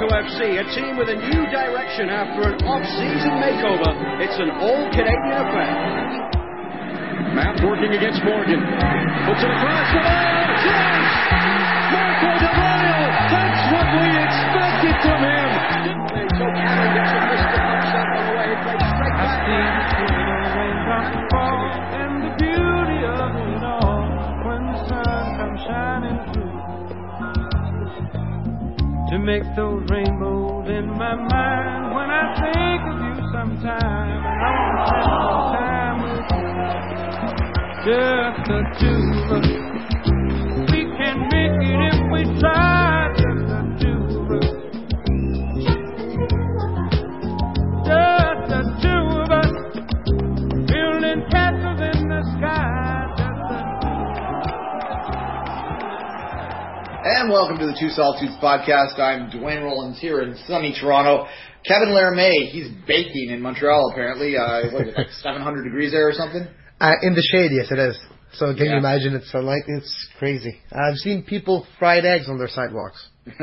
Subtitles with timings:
[0.00, 3.92] Toronto FC, a team with a new direction after an off-season makeover.
[4.24, 5.76] It's an all-Canadian affair.
[7.36, 8.60] Matt working against Morgan.
[9.28, 11.09] Puts it across the line.
[29.30, 34.10] To make those rainbows in my mind when I think of you sometime.
[34.42, 34.70] And
[35.54, 36.00] time
[37.84, 39.09] just the two
[57.30, 58.98] And welcome to the Two Solitudes podcast.
[58.98, 61.28] I'm Duane Rollins here in sunny Toronto.
[61.64, 64.36] Kevin Laramee, he's baking in Montreal apparently.
[64.36, 66.42] Uh, what is it, like 700 degrees there or something?
[66.80, 67.96] Uh, in the shade, yes, it is.
[68.32, 68.72] So can Yeah.
[68.72, 69.62] you imagine it's sunlight?
[69.68, 70.58] It's crazy.
[70.74, 72.98] I've seen people fried eggs on their sidewalks.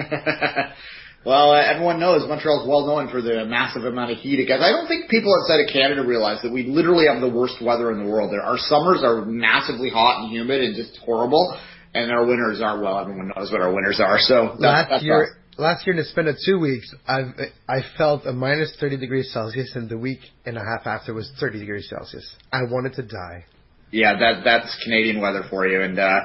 [1.26, 4.62] well, uh, everyone knows Montreal's well known for the massive amount of heat it gets.
[4.62, 7.94] I don't think people outside of Canada realize that we literally have the worst weather
[7.94, 8.34] in the world.
[8.34, 11.58] There, our summers are massively hot and humid and just horrible,
[12.04, 13.00] and our winners are well.
[13.00, 14.18] Everyone knows what our winners are.
[14.20, 17.34] So that's, last that's year, last year in the span of two weeks, I've
[17.68, 21.32] I felt a minus 30 degrees Celsius, and the week and a half after was
[21.40, 22.36] 30 degrees Celsius.
[22.52, 23.46] I wanted to die.
[23.92, 26.22] Yeah, that that's Canadian weather for you, and uh,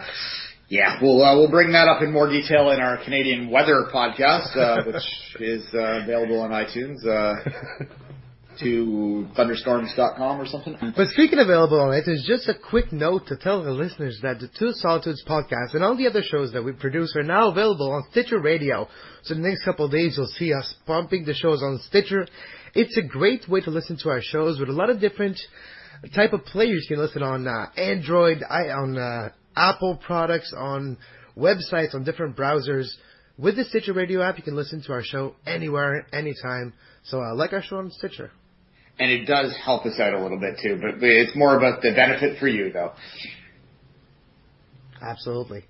[0.69, 4.57] yeah, we'll uh, we'll bring that up in more detail in our Canadian weather podcast,
[4.57, 7.07] uh, which is uh, available on iTunes.
[7.07, 7.84] Uh,
[8.61, 10.77] to thunderstorms.com or something.
[10.97, 14.41] But speaking of available on iTunes, just a quick note to tell the listeners that
[14.41, 17.92] the Two Solitudes podcast and all the other shows that we produce are now available
[17.92, 18.89] on Stitcher Radio.
[19.23, 22.27] So in the next couple of days you'll see us pumping the shows on Stitcher.
[22.75, 25.39] It's a great way to listen to our shows with a lot of different
[26.14, 30.98] type of players you can listen on uh, Android, I, on uh, Apple products, on
[31.36, 32.86] websites, on different browsers.
[33.39, 36.74] With the Stitcher Radio app, you can listen to our show anywhere, anytime.
[37.05, 38.30] So uh, like our show on Stitcher.
[38.98, 41.92] And it does help us out a little bit too, but it's more about the
[41.92, 42.92] benefit for you though.
[45.01, 45.64] Absolutely.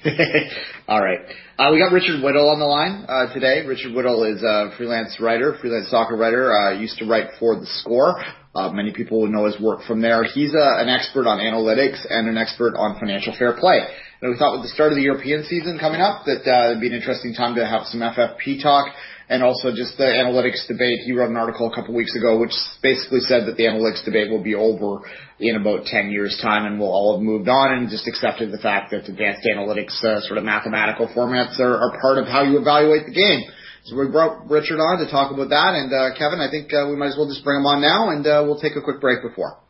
[0.88, 1.18] All right.
[1.58, 3.66] Uh, we got Richard Whittall on the line uh, today.
[3.66, 6.54] Richard Whittall is a freelance writer, freelance soccer writer.
[6.54, 8.14] Uh, used to write for The Score.
[8.54, 10.22] Uh, many people would know his work from there.
[10.22, 13.80] He's uh, an expert on analytics and an expert on financial fair play.
[14.22, 16.80] And we thought with the start of the European season coming up that uh, it'd
[16.80, 18.94] be an interesting time to have some FFP talk
[19.28, 21.04] and also just the analytics debate.
[21.04, 24.30] He wrote an article a couple weeks ago which basically said that the analytics debate
[24.30, 25.04] will be over
[25.38, 28.58] in about 10 years time and we'll all have moved on and just accepted the
[28.58, 32.58] fact that advanced analytics uh, sort of mathematical formats are, are part of how you
[32.58, 33.44] evaluate the game.
[33.84, 36.88] So we brought Richard on to talk about that and uh, Kevin, I think uh,
[36.88, 39.00] we might as well just bring him on now and uh, we'll take a quick
[39.00, 39.60] break before.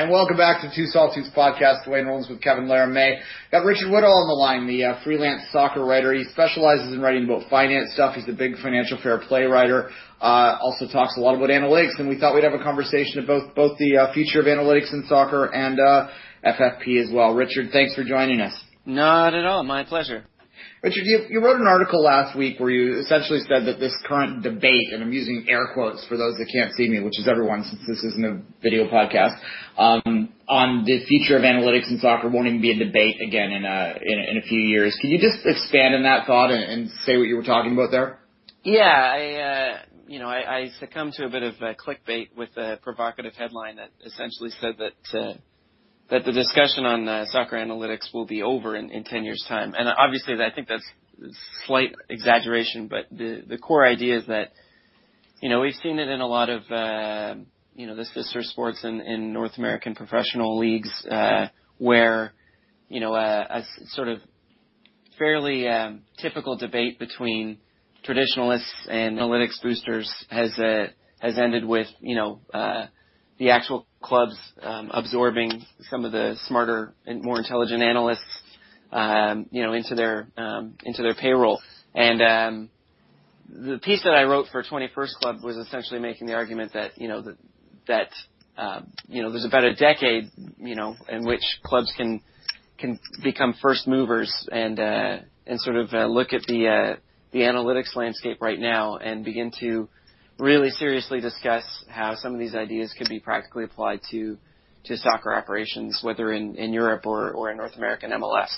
[0.00, 1.84] And welcome back to Two Solitudes podcast.
[1.84, 3.20] Duane Rollins with Kevin Laramee.
[3.52, 6.14] Got Richard Whittall on the line, the uh, freelance soccer writer.
[6.14, 8.14] He specializes in writing about finance stuff.
[8.14, 9.90] He's a big financial fair play writer.
[10.18, 13.54] Uh, also talks a lot about analytics, and we thought we'd have a conversation about
[13.54, 16.08] both the uh, future of analytics in soccer and uh,
[16.46, 17.34] FFP as well.
[17.34, 18.58] Richard, thanks for joining us.
[18.86, 19.64] Not at all.
[19.64, 20.24] My pleasure.
[20.82, 24.42] Richard, you, you wrote an article last week where you essentially said that this current
[24.42, 27.64] debate, and I'm using air quotes for those that can't see me, which is everyone
[27.64, 29.36] since this isn't a video podcast,
[29.76, 33.66] um, on the future of analytics in soccer won't even be a debate again in
[33.66, 34.96] a, in, in a few years.
[35.02, 37.90] Can you just expand on that thought and, and say what you were talking about
[37.90, 38.18] there?
[38.62, 42.56] Yeah, I, uh, you know, I, I succumbed to a bit of uh, clickbait with
[42.56, 45.34] a provocative headline that essentially said that uh,
[46.10, 49.74] that the discussion on uh, soccer analytics will be over in, in 10 years' time.
[49.78, 50.88] And obviously, I think that's
[51.66, 54.52] slight exaggeration, but the the core idea is that,
[55.40, 57.34] you know, we've seen it in a lot of, uh,
[57.74, 61.46] you know, the sister sports in, in North American professional leagues uh,
[61.78, 62.32] where,
[62.88, 64.18] you know, a sort of
[65.18, 67.58] fairly um, typical debate between
[68.02, 70.86] traditionalists and analytics boosters has uh,
[71.20, 72.86] has ended with you know uh,
[73.38, 78.42] the actual clubs um, absorbing some of the smarter and more intelligent analysts
[78.92, 81.60] um, you know into their um, into their payroll.
[81.94, 82.70] And um,
[83.48, 87.08] the piece that I wrote for 21st Club was essentially making the argument that you
[87.08, 87.36] know that
[87.88, 88.08] that
[88.56, 92.20] uh, you know there's about a decade you know in which clubs can
[92.78, 96.96] can become first movers and uh, and sort of uh, look at the uh,
[97.32, 99.88] the analytics landscape right now and begin to
[100.40, 104.38] really seriously discuss how some of these ideas could be practically applied to
[104.84, 108.48] to soccer operations, whether in, in Europe or, or in North American MLS.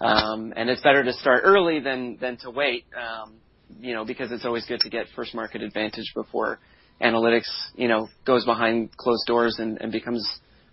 [0.00, 3.34] Um, and it's better to start early than than to wait, um,
[3.80, 6.60] you know, because it's always good to get first market advantage before
[7.00, 10.24] analytics, you know, goes behind closed doors and, and becomes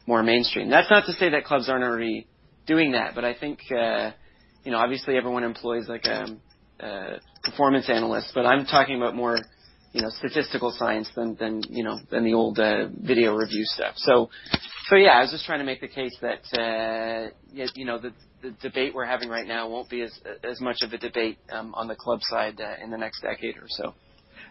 [0.07, 0.69] more mainstream.
[0.69, 2.27] That's not to say that clubs aren't already
[2.68, 4.12] doing that, but I think, uh,
[4.63, 6.27] you know, obviously everyone employs like a,
[6.80, 9.38] a performance analyst, but I'm talking about more
[9.95, 13.94] you know statistical science than than you know than the old uh, video review stuff.
[13.95, 14.30] So
[14.89, 18.12] so yeah, I was just trying to make the case that uh, you know the
[18.42, 20.12] the debate we're having right now won't be as
[20.44, 23.56] as much of a debate um, on the club side uh, in the next decade
[23.56, 23.94] or so.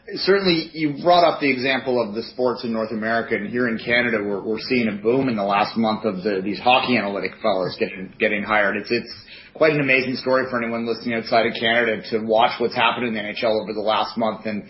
[0.06, 3.78] Certainly, you brought up the example of the sports in North America, and here in
[3.78, 7.32] Canada, we're, we're seeing a boom in the last month of the, these hockey analytic
[7.40, 8.76] fellows getting getting hired.
[8.76, 9.10] It's it's
[9.54, 13.14] quite an amazing story for anyone listening outside of Canada to watch what's happened in
[13.14, 14.64] the NHL over the last month and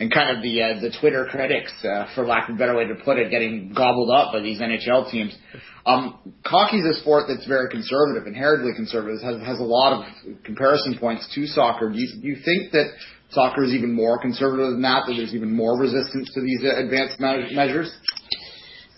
[0.00, 2.86] and kind of the uh, the Twitter critics, uh, for lack of a better way
[2.86, 5.36] to put it, getting gobbled up by these NHL teams.
[5.86, 10.42] Um, hockey is a sport that's very conservative, inherently conservative, has has a lot of
[10.42, 11.90] comparison points to soccer.
[11.90, 12.90] Do you, do you think that
[13.30, 15.04] soccer is even more conservative than that?
[15.06, 17.92] That there's even more resistance to these uh, advanced measures?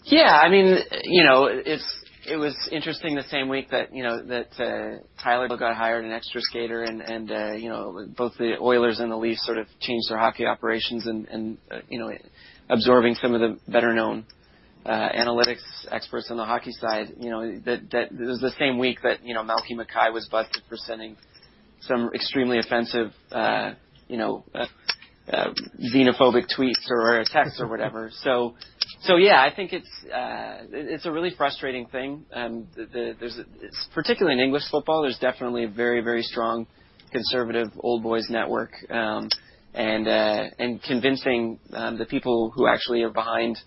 [0.05, 4.23] Yeah, I mean, you know, it's it was interesting the same week that you know
[4.23, 8.57] that uh, Tyler got hired an extra skater and and uh, you know both the
[8.61, 12.11] Oilers and the Leafs sort of changed their hockey operations and and uh, you know
[12.69, 14.25] absorbing some of the better known
[14.87, 17.13] uh, analytics experts on the hockey side.
[17.19, 20.29] You know that that it was the same week that you know Malky Mackay was
[20.31, 21.17] busted for sending
[21.81, 23.73] some extremely offensive uh,
[24.13, 24.67] you know uh,
[25.33, 25.55] uh,
[25.95, 28.11] xenophobic tweets or, or texts or whatever.
[28.23, 28.55] So
[29.03, 32.25] so yeah, I think it's uh, it's a really frustrating thing.
[32.33, 35.03] Um, the, the, there's a, it's particularly in English football.
[35.03, 36.67] There's definitely a very very strong
[37.11, 39.29] conservative old boys network, um,
[39.75, 43.59] and uh, and convincing um, the people who actually are behind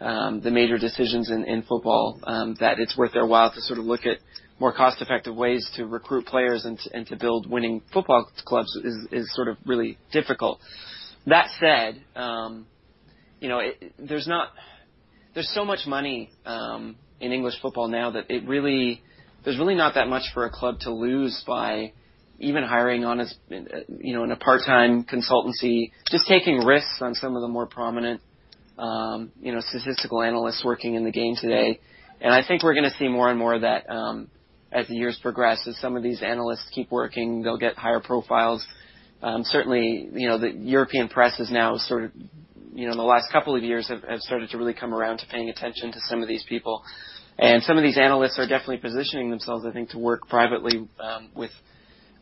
[0.00, 3.78] um, the major decisions in, in football um, that it's worth their while to sort
[3.78, 4.18] of look at
[4.64, 8.74] more cost effective ways to recruit players and to, and to build winning football clubs
[8.82, 10.58] is is sort of really difficult.
[11.26, 12.02] That said.
[12.16, 12.66] Um,
[13.40, 14.48] you know, it, there's not
[15.34, 19.02] there's so much money um, in English football now that it really
[19.44, 21.92] there's really not that much for a club to lose by
[22.38, 27.36] even hiring on as you know in a part-time consultancy, just taking risks on some
[27.36, 28.22] of the more prominent
[28.78, 31.80] um, you know statistical analysts working in the game today.
[32.22, 34.30] And I think we're going to see more and more of that um,
[34.74, 35.66] as the years progress.
[35.66, 38.66] As some of these analysts keep working, they'll get higher profiles.
[39.22, 42.10] Um, certainly, you know the European press is now sort of
[42.74, 45.18] you know, in the last couple of years have, have started to really come around
[45.18, 46.82] to paying attention to some of these people.
[47.38, 51.30] And some of these analysts are definitely positioning themselves, I think, to work privately um,
[51.34, 51.50] with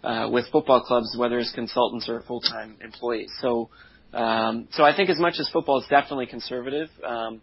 [0.05, 3.31] uh, with football clubs, whether as consultants or full time employees.
[3.41, 3.71] So,
[4.13, 7.41] um, so I think as much as football is definitely conservative, um,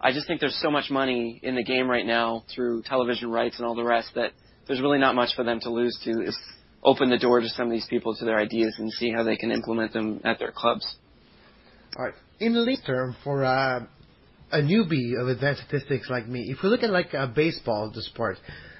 [0.00, 3.58] I just think there's so much money in the game right now through television rights
[3.58, 4.32] and all the rest that
[4.66, 6.38] there's really not much for them to lose to is
[6.84, 9.36] open the door to some of these people to their ideas and see how they
[9.36, 10.96] can implement them at their clubs.
[11.96, 13.84] All right in league term for uh,
[14.50, 18.02] a newbie of advanced statistics like me, if we look at like a baseball, the
[18.02, 18.36] sport,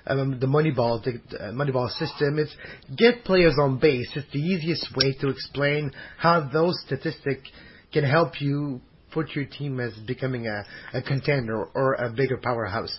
[0.06, 2.55] um, the Moneyball, the uh, Moneyball system, it's
[2.96, 4.11] get players on base.
[4.17, 7.49] It's the easiest way to explain how those statistics
[7.93, 8.81] can help you
[9.12, 12.99] put your team as becoming a, a contender or a bigger powerhouse.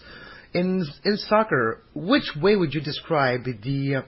[0.54, 4.02] In in soccer, which way would you describe the uh,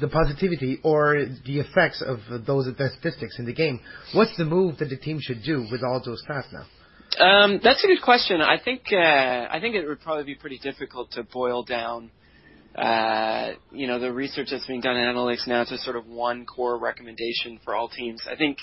[0.00, 2.68] the positivity or the effects of those
[2.98, 3.80] statistics in the game.
[4.14, 6.66] What's the move that the team should do with all those stats now?
[7.18, 8.40] Um, that's a good question.
[8.40, 12.10] I think uh, I think it would probably be pretty difficult to boil down,
[12.76, 16.46] uh, you know, the research that's being done in analytics now to sort of one
[16.46, 18.22] core recommendation for all teams.
[18.30, 18.58] I think,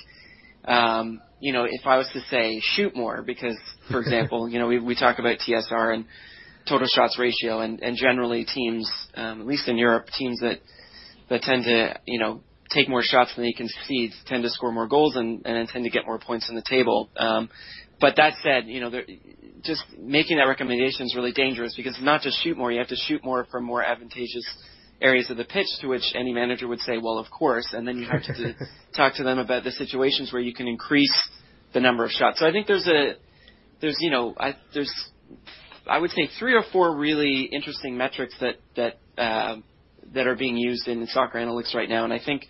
[0.66, 3.58] um, you know, if I was to say shoot more, because
[3.92, 6.06] for example, you know, we we talk about TSR and
[6.68, 10.60] total shots ratio, and and generally teams, um, at least in Europe, teams that
[11.30, 12.42] that tend to, you know,
[12.72, 15.90] take more shots than they concede tend to score more goals and, and tend to
[15.90, 17.10] get more points in the table.
[17.18, 17.50] Um,
[18.00, 18.92] but that said, you know,
[19.64, 22.96] just making that recommendation is really dangerous because not just shoot more, you have to
[22.96, 24.46] shoot more from more advantageous
[25.02, 27.98] areas of the pitch to which any manager would say, well, of course, and then
[27.98, 28.54] you have to
[28.96, 31.14] talk to them about the situations where you can increase
[31.74, 32.40] the number of shots.
[32.40, 33.14] So I think there's a,
[33.82, 34.94] there's, you know, I, there's,
[35.88, 39.58] I would say three or four really interesting metrics that, that, uh,
[40.14, 42.04] that are being used in soccer analytics right now.
[42.04, 42.46] And I think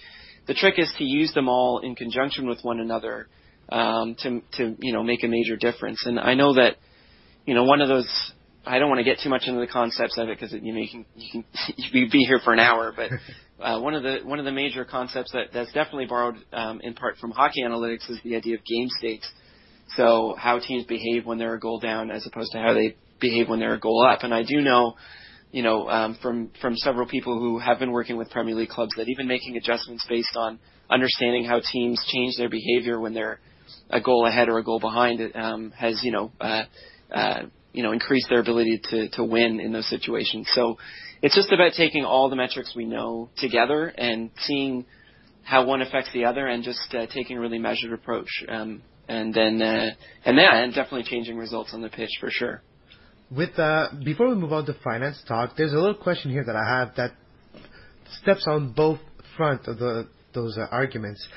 [0.48, 3.27] the trick is to use them all in conjunction with one another
[3.70, 6.06] um, to to you know make a major difference.
[6.06, 6.77] And I know that
[7.46, 8.32] you know one of those.
[8.68, 10.80] I don't want to get too much into the concepts of it because you know
[10.80, 11.46] you can you can
[11.77, 13.12] you be here for an hour, but
[13.63, 16.94] uh, one of the one of the major concepts that that's definitely borrowed um, in
[16.94, 19.30] part from hockey analytics is the idea of game states.
[19.96, 23.50] So how teams behave when they're a goal down as opposed to how they behave
[23.50, 24.24] when they're a goal up.
[24.24, 24.95] And I do know,
[25.51, 28.93] you know, um, from from several people who have been working with Premier League clubs
[28.98, 33.39] that even making adjustments based on understanding how teams change their behavior when they're
[33.89, 36.63] a goal ahead or a goal behind um, has you know uh,
[37.13, 37.41] uh,
[37.74, 40.50] you know increased their ability to to win in those situations.
[40.53, 40.77] So
[41.22, 44.86] it's just about taking all the metrics we know together and seeing
[45.43, 48.29] how one affects the other, and just uh, taking a really measured approach.
[48.50, 49.91] Um, and then uh,
[50.25, 52.62] and then and definitely changing results on the pitch for sure.
[53.32, 56.55] With uh, before we move on to finance talk, there's a little question here that
[56.55, 57.12] I have that
[58.22, 59.00] steps on both
[59.36, 61.27] front of the those uh, arguments.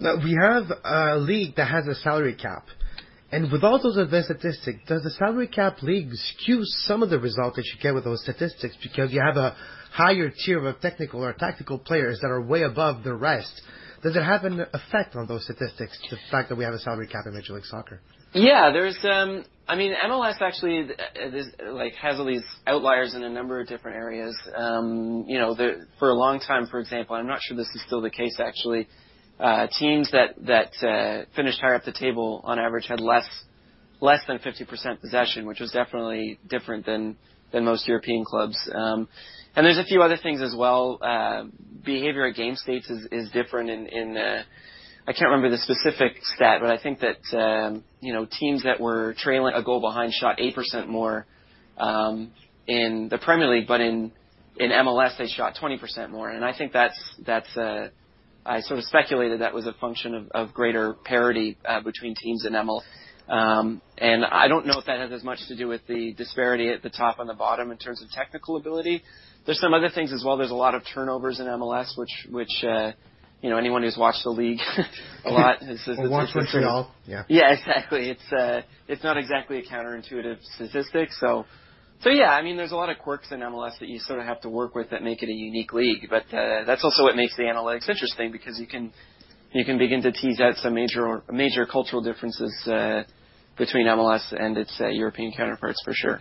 [0.00, 2.66] Now, we have a league that has a salary cap.
[3.30, 7.18] And with all those advanced statistics, does the salary cap league skew some of the
[7.18, 9.54] results that you get with those statistics because you have a
[9.92, 13.60] higher tier of technical or tactical players that are way above the rest?
[14.02, 17.06] Does it have an effect on those statistics, the fact that we have a salary
[17.06, 18.00] cap in Major League Soccer?
[18.34, 18.98] Yeah, there's.
[19.04, 23.68] Um, I mean, MLS actually uh, like has all these outliers in a number of
[23.68, 24.34] different areas.
[24.56, 27.82] Um, you know, the, for a long time, for example, I'm not sure this is
[27.86, 28.88] still the case actually
[29.40, 33.26] uh, teams that that uh, finished higher up the table on average had less
[34.00, 37.16] less than 50% possession, which was definitely different than
[37.52, 38.56] than most European clubs.
[38.74, 39.08] Um,
[39.56, 40.98] and there's a few other things as well.
[41.02, 41.44] Uh,
[41.84, 44.42] behavior at game states is, is different in, in uh,
[45.08, 48.78] I can't remember the specific stat, but I think that um, you know teams that
[48.78, 51.24] were trailing a goal behind shot eight percent more
[51.78, 52.30] um,
[52.66, 54.12] in the Premier League, but in
[54.58, 57.88] in MLS they shot 20% more, and I think that's that's uh,
[58.44, 62.44] I sort of speculated that was a function of, of greater parity uh, between teams
[62.44, 62.82] in MLS.
[63.30, 66.68] Um, and I don't know if that has as much to do with the disparity
[66.68, 69.02] at the top and the bottom in terms of technical ability.
[69.46, 70.36] There's some other things as well.
[70.36, 72.92] There's a lot of turnovers in MLS, which which uh,
[73.42, 74.58] you know anyone who's watched the league
[75.24, 76.92] a lot has, or watched Montreal.
[77.06, 77.24] Yeah.
[77.28, 78.10] Yeah, exactly.
[78.10, 81.10] It's uh, it's not exactly a counterintuitive statistic.
[81.12, 81.44] So
[82.00, 84.26] so yeah, I mean, there's a lot of quirks in MLS that you sort of
[84.26, 86.06] have to work with that make it a unique league.
[86.08, 88.92] But uh, that's also what makes the analytics interesting because you can
[89.52, 93.02] you can begin to tease out some major major cultural differences uh,
[93.56, 96.20] between MLS and its uh, European counterparts for sure.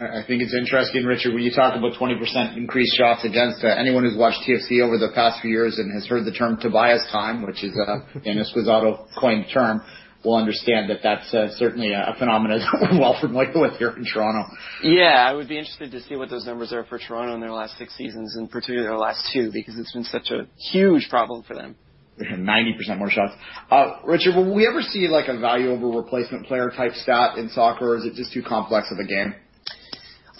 [0.00, 4.02] I think it's interesting, Richard, when you talk about 20% increased shots against uh, anyone
[4.02, 7.46] who's watched TFC over the past few years and has heard the term Tobias time,
[7.46, 9.82] which is a an Esquizado coined term
[10.24, 14.04] will understand that that's uh, certainly a, phenomenon that we're well familiar with here in
[14.04, 14.50] Toronto.
[14.82, 17.52] Yeah, I would be interested to see what those numbers are for Toronto in their
[17.52, 21.44] last six seasons, and particularly their last two, because it's been such a huge problem
[21.44, 21.76] for them.
[22.18, 23.34] 90% more shots.
[23.70, 27.48] Uh, Richard, will we ever see like a value over replacement player type stat in
[27.50, 29.34] soccer, or is it just too complex of a game?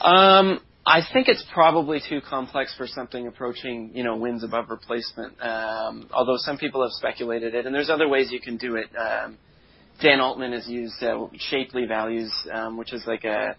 [0.04, 5.32] Um, I think it's probably too complex for something approaching, you know, wins above replacement.
[5.40, 8.88] Um, although some people have speculated it, and there's other ways you can do it.
[8.94, 9.38] Um,
[10.02, 13.56] Dan Altman has used uh, Shapley values, um, which is like a,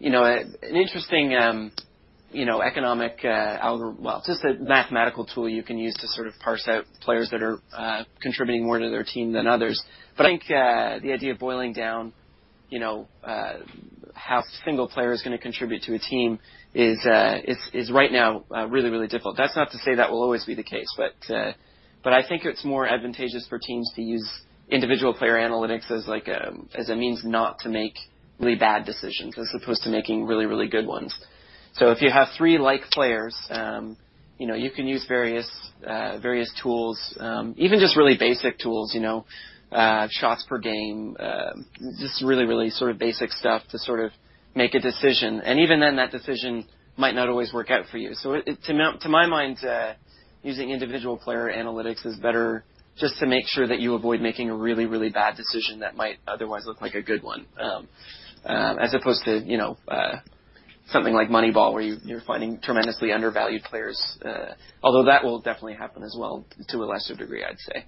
[0.00, 1.70] you know, a, an interesting, um,
[2.32, 4.02] you know, economic uh, algorithm.
[4.02, 7.44] Well, just a mathematical tool you can use to sort of parse out players that
[7.44, 9.80] are uh, contributing more to their team than others.
[10.16, 12.12] But I think uh, the idea of boiling down,
[12.70, 13.58] you know, uh,
[14.20, 16.38] how single player is going to contribute to a team
[16.74, 19.36] is uh, is is right now uh, really really difficult.
[19.36, 21.52] That's not to say that will always be the case, but uh,
[22.04, 24.28] but I think it's more advantageous for teams to use
[24.68, 27.94] individual player analytics as like a as a means not to make
[28.38, 31.14] really bad decisions as opposed to making really really good ones.
[31.74, 33.96] So if you have three like players, um,
[34.38, 35.48] you know you can use various
[35.86, 38.94] uh, various tools, um, even just really basic tools.
[38.94, 39.24] You know,
[39.72, 41.52] uh, shots per game, uh,
[41.98, 44.12] just really really sort of basic stuff to sort of
[44.54, 45.40] make a decision.
[45.40, 48.10] And even then, that decision might not always work out for you.
[48.14, 49.94] So it, to, to my mind, uh,
[50.42, 52.64] using individual player analytics is better
[52.98, 56.18] just to make sure that you avoid making a really, really bad decision that might
[56.26, 57.88] otherwise look like a good one, um,
[58.44, 60.16] uh, as opposed to you know uh,
[60.88, 64.18] something like Moneyball where you, you're finding tremendously undervalued players.
[64.24, 67.86] Uh, although that will definitely happen as well to a lesser degree, I'd say.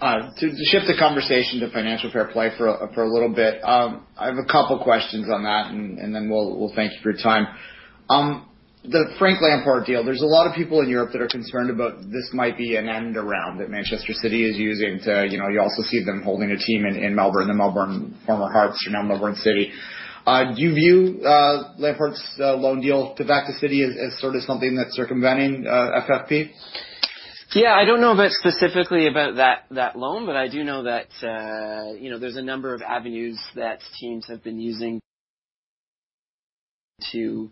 [0.00, 3.28] Uh, to, to shift the conversation to financial fair play for a, for a little
[3.28, 6.92] bit, um, I have a couple questions on that, and, and then we'll we'll thank
[6.92, 7.46] you for your time.
[8.08, 8.48] Um,
[8.82, 12.00] the Frank Lampard deal, there's a lot of people in Europe that are concerned about
[12.00, 15.60] this might be an end around that Manchester City is using to, you know, you
[15.60, 19.02] also see them holding a team in, in Melbourne, the Melbourne former Hearts are now
[19.02, 19.70] Melbourne City.
[20.26, 24.18] Uh, do you view uh, Lampard's uh, loan deal to back to City as, as
[24.18, 26.50] sort of something that's circumventing uh, FFP?
[27.52, 31.08] Yeah, I don't know about specifically about that that loan, but I do know that
[31.20, 35.00] uh, you know there's a number of avenues that teams have been using
[37.10, 37.50] to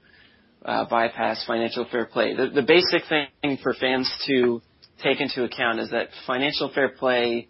[0.65, 2.37] uh, bypass financial fair play.
[2.37, 4.63] The, the basic thing for fans to
[5.03, 7.49] take into account is that financial fair play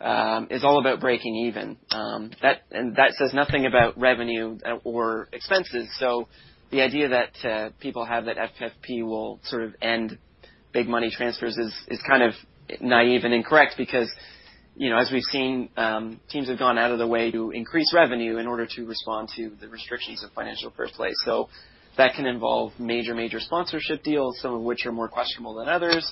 [0.00, 1.78] um, is all about breaking even.
[1.90, 5.88] Um, that and that says nothing about revenue or expenses.
[5.98, 6.28] So
[6.70, 10.16] the idea that uh, people have that FFP will sort of end
[10.72, 12.34] big money transfers is is kind of
[12.80, 14.10] naive and incorrect because
[14.76, 17.92] you know as we've seen um, teams have gone out of the way to increase
[17.94, 21.10] revenue in order to respond to the restrictions of financial fair play.
[21.24, 21.48] So
[21.96, 26.10] that can involve major major sponsorship deals, some of which are more questionable than others.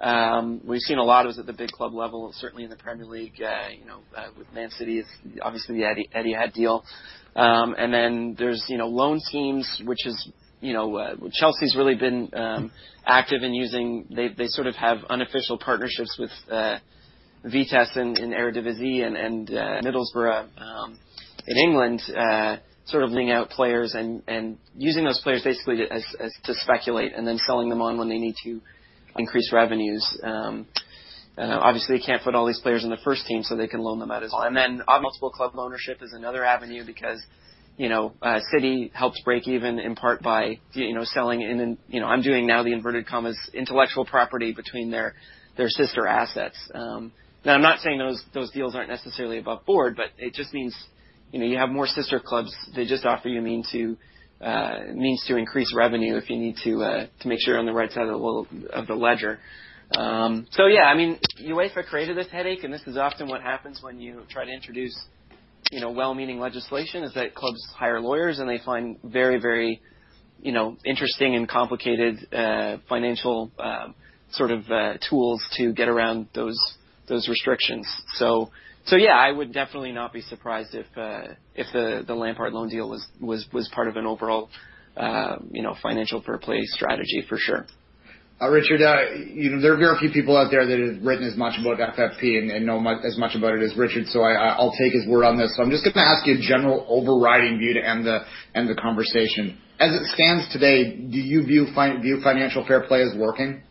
[0.00, 2.76] Um, we've seen a lot of it at the big club level, certainly in the
[2.76, 3.40] Premier League.
[3.40, 5.08] Uh, you know, uh, with Man City, it's
[5.40, 6.84] obviously the Eddie, Etihad deal,
[7.34, 10.30] um, and then there's you know loan schemes, which is
[10.66, 12.72] you know uh, Chelsea's really been um,
[13.06, 14.06] active in using.
[14.10, 16.78] They they sort of have unofficial partnerships with uh,
[17.44, 20.98] Vitesse in, in Eredivisie and and uh, Middlesbrough um,
[21.46, 22.02] in England.
[22.14, 22.56] Uh,
[22.86, 26.54] sort of laying out players and, and using those players basically to, as, as to
[26.54, 28.60] speculate and then selling them on when they need to
[29.18, 30.06] increase revenues.
[30.22, 30.66] Um,
[31.36, 33.80] uh, obviously, they can't put all these players in the first team, so they can
[33.80, 34.42] loan them out as well.
[34.46, 37.22] And then uh, multiple club ownership is another avenue because
[37.76, 41.78] you know uh, City helps break even in part by you know selling in and
[41.88, 45.14] you know I'm doing now the inverted commas intellectual property between their
[45.56, 46.56] their sister assets.
[46.74, 47.12] Um,
[47.44, 50.76] now I'm not saying those those deals aren't necessarily above board, but it just means
[51.32, 52.54] you know you have more sister clubs.
[52.74, 53.96] They just offer you mean to
[54.44, 57.66] uh, means to increase revenue if you need to uh, to make sure you're on
[57.66, 59.38] the right side of the, of the ledger.
[59.96, 63.80] Um, so yeah, I mean, UEFA created this headache, and this is often what happens
[63.82, 64.98] when you try to introduce,
[65.70, 67.02] you know, well-meaning legislation.
[67.04, 69.80] Is that clubs hire lawyers and they find very, very,
[70.40, 73.88] you know, interesting and complicated uh, financial uh,
[74.32, 76.58] sort of uh, tools to get around those
[77.08, 77.86] those restrictions.
[78.14, 78.50] So
[78.86, 82.68] so yeah, I would definitely not be surprised if uh, if the the Lampard loan
[82.68, 84.48] deal was was was part of an overall
[84.96, 87.66] uh, you know financial fair play strategy for sure.
[88.38, 91.26] Uh, Richard, uh, you know there are very few people out there that have written
[91.26, 94.06] as much about FFP and, and know much, as much about it as Richard.
[94.08, 95.56] So I, I'll take his word on this.
[95.56, 98.20] So I'm just going to ask you a general overriding view to end the
[98.54, 99.56] end the conversation.
[99.80, 103.62] As it stands today, do you view fi- view financial fair play as working?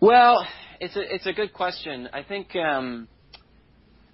[0.00, 0.44] Well,
[0.80, 2.08] it's a it's a good question.
[2.12, 2.56] I think.
[2.56, 3.08] Um,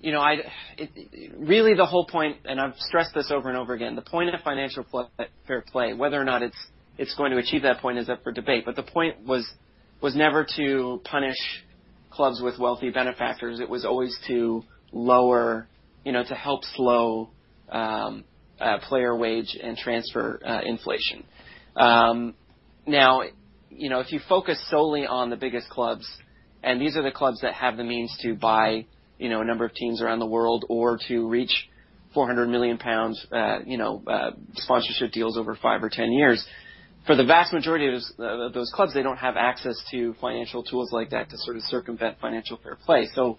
[0.03, 0.37] you know, I
[0.79, 3.97] it, really the whole point, and I've stressed this over and over again.
[3.97, 4.85] The point of financial
[5.47, 6.57] fair play, whether or not it's
[7.01, 8.65] it's going to achieve that point, is up for debate.
[8.65, 9.49] But the point was
[10.01, 11.37] was never to punish
[12.11, 13.61] clubs with wealthy benefactors.
[13.61, 15.67] It was always to lower,
[16.05, 17.31] you know, to help slow
[17.71, 18.25] um,
[18.61, 21.25] uh, player wage and transfer uh, inflation.
[21.77, 22.35] Um,
[22.87, 23.23] now,
[23.71, 26.07] you know, if you focus solely on the biggest clubs,
[26.63, 28.87] and these are the clubs that have the means to buy
[29.21, 31.69] you know, a number of teams around the world or to reach
[32.15, 36.45] 400 million pounds, uh, you know, uh, sponsorship deals over five or 10 years.
[37.11, 40.63] For the vast majority of those, uh, those clubs, they don't have access to financial
[40.63, 43.09] tools like that to sort of circumvent financial fair play.
[43.17, 43.37] So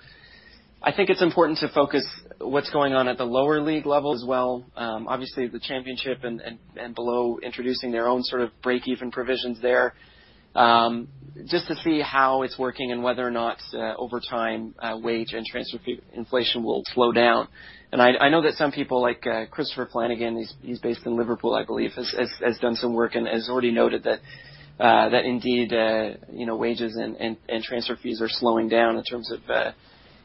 [0.84, 2.06] I think it's important to focus
[2.40, 4.66] what's going on at the lower league level as well.
[4.76, 9.62] Um, obviously, the championship and, and, and below introducing their own sort of break-even provisions
[9.62, 9.94] there
[10.56, 11.08] um,
[11.46, 15.34] just to see how it's working and whether or not uh, over time uh, wage
[15.34, 15.80] and transfer
[16.14, 17.48] inflation will slow down.
[17.92, 21.18] And I, I know that some people like uh, Christopher Flanagan, he's, he's based in
[21.18, 24.20] Liverpool, I believe, has, has, has done some work and has already noted that
[24.80, 28.98] uh, that indeed uh, you know wages and, and, and transfer fees are slowing down
[28.98, 29.72] in terms of uh,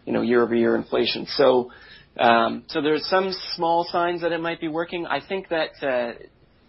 [0.07, 1.27] you know year over year inflation.
[1.27, 1.71] So
[2.19, 5.07] um, so there's some small signs that it might be working.
[5.07, 6.13] I think that uh,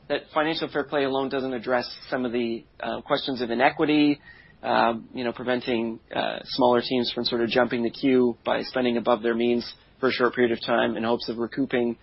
[0.09, 4.19] that financial fair play alone doesn't address some of the uh, questions of inequity,
[4.63, 8.97] uh, you know, preventing uh, smaller teams from sort of jumping the queue by spending
[8.97, 11.97] above their means for a short period of time in hopes of recouping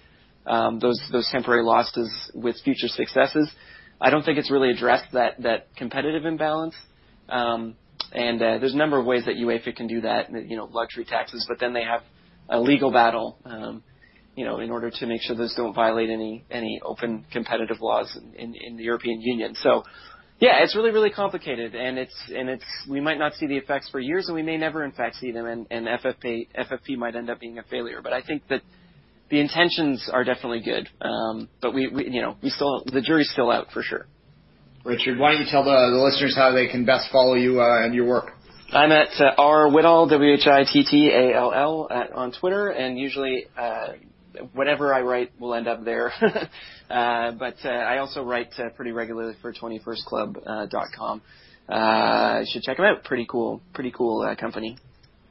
[0.47, 3.51] um, those those temporary losses with future successes.
[4.01, 6.75] I don't think it's really addressed that that competitive imbalance.
[7.29, 7.77] Um,
[8.13, 11.05] and uh, there's a number of ways that UEFA can do that, you know, luxury
[11.05, 12.03] taxes, but then they have
[12.49, 13.83] a legal battle um,
[14.37, 18.17] you know, in order to make sure those don't violate any any open competitive laws
[18.17, 19.55] in, in, in the European Union.
[19.57, 19.85] So,
[20.41, 23.89] yeah, it's really really complicated, and it's and it's we might not see the effects
[23.91, 27.15] for years, and we may never in fact see them, and, and FFP FFP might
[27.15, 28.01] end up being a failure.
[28.03, 28.63] But I think that
[29.31, 33.31] the intentions are definitely good, um, but we, we you know we still the jury's
[33.31, 34.07] still out for sure.
[34.85, 37.85] Richard, why don't you tell the, the listeners how they can best follow you uh,
[37.85, 38.33] and your work?
[38.71, 42.69] I'm at uh, R Whittall W H I T T A L L on Twitter,
[42.69, 43.93] and usually uh,
[44.53, 46.13] whatever I write will end up there.
[46.91, 51.23] uh, but uh, I also write uh, pretty regularly for 21stclub.com.
[51.69, 53.05] Uh, you should check them out.
[53.05, 54.77] Pretty cool, pretty cool uh, company.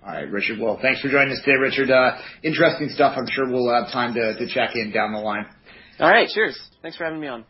[0.05, 0.59] All right, Richard.
[0.59, 1.89] Well, thanks for joining us today, Richard.
[1.89, 3.15] Uh, interesting stuff.
[3.17, 5.45] I'm sure we'll have time to, to check in down the line.
[5.99, 6.59] All right, cheers.
[6.81, 7.45] Thanks for having me on.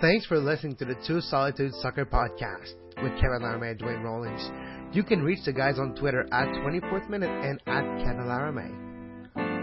[0.00, 4.48] Thanks for listening to the Two Solitude Soccer Podcast with Kevin Arme and Duane Rollins.
[4.94, 8.87] You can reach the guys on Twitter at 24th Minute and at Kevin Laramee.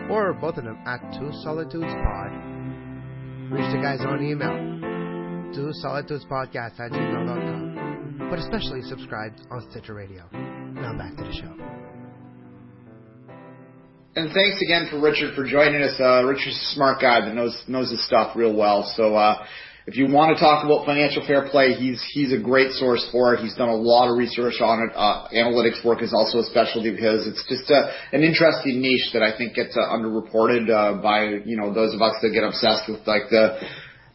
[0.10, 2.32] Or both of them at Two Solitudes Pod.
[3.52, 5.54] Reach the guys on email.
[5.54, 8.28] Two Solitudes Podcast at gmail.com.
[8.30, 10.24] But especially subscribe on Stitcher Radio.
[10.32, 11.56] Now back to the show.
[14.16, 16.00] And thanks again for Richard for joining us.
[16.00, 18.90] Uh, Richard's a smart guy that knows knows his stuff real well.
[18.96, 19.46] So uh,
[19.88, 23.36] if you want to talk about financial fair play, he's he's a great source for
[23.36, 23.42] it.
[23.42, 24.92] He's done a lot of research on it.
[24.98, 27.28] Uh, analytics work is also a specialty of his.
[27.28, 31.56] It's just a, an interesting niche that I think gets uh, underreported uh, by you
[31.56, 33.62] know those of us that get obsessed with like the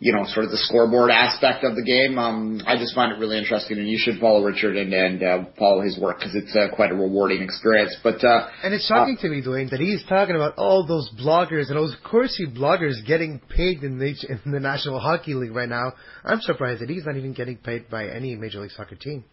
[0.00, 2.18] you know, sort of the scoreboard aspect of the game.
[2.18, 5.44] Um, I just find it really interesting, and you should follow Richard and and uh,
[5.58, 7.94] follow his work because it's uh, quite a rewarding experience.
[8.02, 11.10] But uh, and it's shocking uh, to me, Duane, that he's talking about all those
[11.20, 15.68] bloggers and those Corsi bloggers getting paid in the in the National Hockey League right
[15.68, 15.92] now.
[16.24, 19.24] I'm surprised that he's not even getting paid by any Major League Soccer team.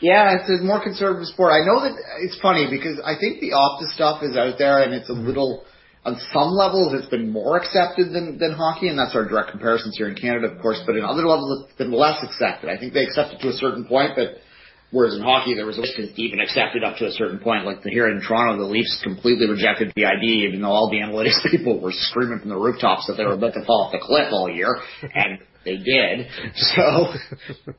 [0.00, 1.52] Yeah, it's a more conservative sport.
[1.52, 4.94] I know that it's funny because I think the Opta stuff is out there and
[4.94, 5.64] it's a little
[6.04, 9.96] on some levels it's been more accepted than, than hockey, and that's our direct comparisons
[9.96, 12.68] here in Canada, of course, but in other levels it's been less accepted.
[12.68, 14.42] I think they accept it to a certain point, but
[14.90, 15.82] whereas in hockey there was a
[16.20, 17.64] even accepted up to a certain point.
[17.64, 21.38] Like here in Toronto, the Leafs completely rejected the idea, even though all the analytics
[21.50, 24.28] people were screaming from the rooftops that they were about to fall off the cliff
[24.32, 26.26] all year, and they did.
[26.54, 27.14] So,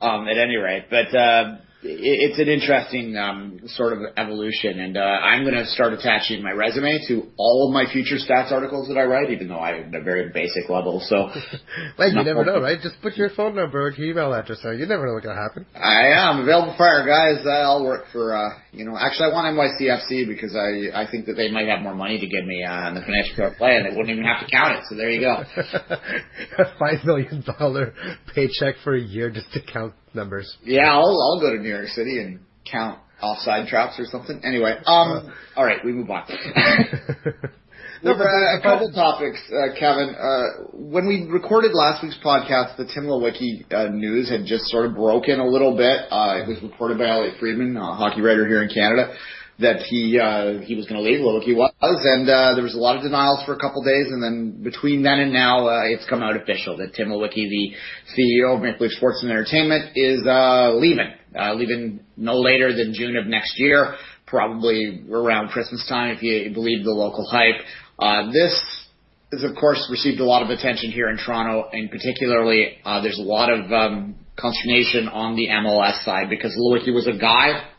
[0.02, 5.02] um, at any rate, but, uh, it's an interesting um, sort of evolution, and uh,
[5.02, 8.98] I'm going to start attaching my resume to all of my future stats articles that
[8.98, 11.02] I write, even though I'm at a very basic level.
[11.06, 11.30] So,
[11.98, 12.80] well, you never know, right?
[12.82, 14.74] Just put your phone number or your email address there.
[14.74, 15.66] You never know what's going to happen.
[15.76, 17.46] I am available for our guys.
[17.46, 18.98] I'll work for uh, you know.
[18.98, 22.28] Actually, I want NYCFC because I I think that they might have more money to
[22.28, 24.78] give me uh, on the financial fair play, and they wouldn't even have to count
[24.78, 24.84] it.
[24.90, 25.44] So there you go.
[26.80, 27.94] Five million dollar
[28.34, 30.58] paycheck for a year just to count numbers.
[30.64, 34.42] Yeah, I'll I'll go to New York City and count offside traps or something.
[34.44, 36.24] Anyway, um, all right, we move on.
[38.04, 40.14] no, but uh, a couple topics, uh, Kevin.
[40.16, 44.86] Uh, when we recorded last week's podcast, the Tim Leiweke uh, news had just sort
[44.86, 46.12] of broken a little bit.
[46.12, 49.16] Uh, it was reported by Elliotte Friedman, a hockey writer here in Canada,
[49.60, 51.22] that he uh, he was going to leave.
[51.22, 51.72] Leiweke was,
[52.04, 55.04] and uh, there was a lot of denials for a couple days, and then between
[55.04, 57.72] then and now, uh, it's come out official that Tim Leiweke, the
[58.18, 62.94] CEO of Maple Leaf Sports and Entertainment, is uh, leaving, uh, leaving no later than
[62.94, 63.96] June of next year,
[64.28, 67.62] probably around Christmas time, if you believe the local hype.
[68.00, 68.84] Uh, this
[69.32, 73.20] has, of course, received a lot of attention here in Toronto, and particularly uh, there's
[73.20, 77.70] a lot of um, consternation on the MLS side because Leiweke was a guy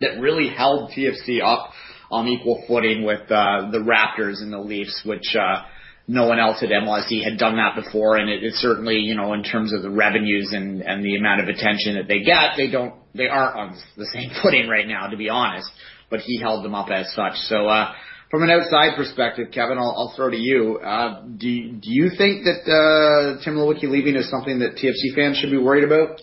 [0.00, 1.70] that really held TFC up
[2.10, 5.62] on equal footing with uh, the Raptors and the Leafs, which uh,
[6.06, 9.32] no one else at MLSE had done that before, and it, it certainly, you know,
[9.32, 12.70] in terms of the revenues and and the amount of attention that they get, they
[12.70, 15.68] don't, they aren't on the same footing right now, to be honest.
[16.08, 17.34] But he held them up as such.
[17.48, 17.92] So, uh,
[18.36, 20.78] from an outside perspective, Kevin, I'll, I'll throw to you.
[20.78, 25.38] Uh, do do you think that uh, Tim Leiweke leaving is something that TFC fans
[25.38, 26.20] should be worried about?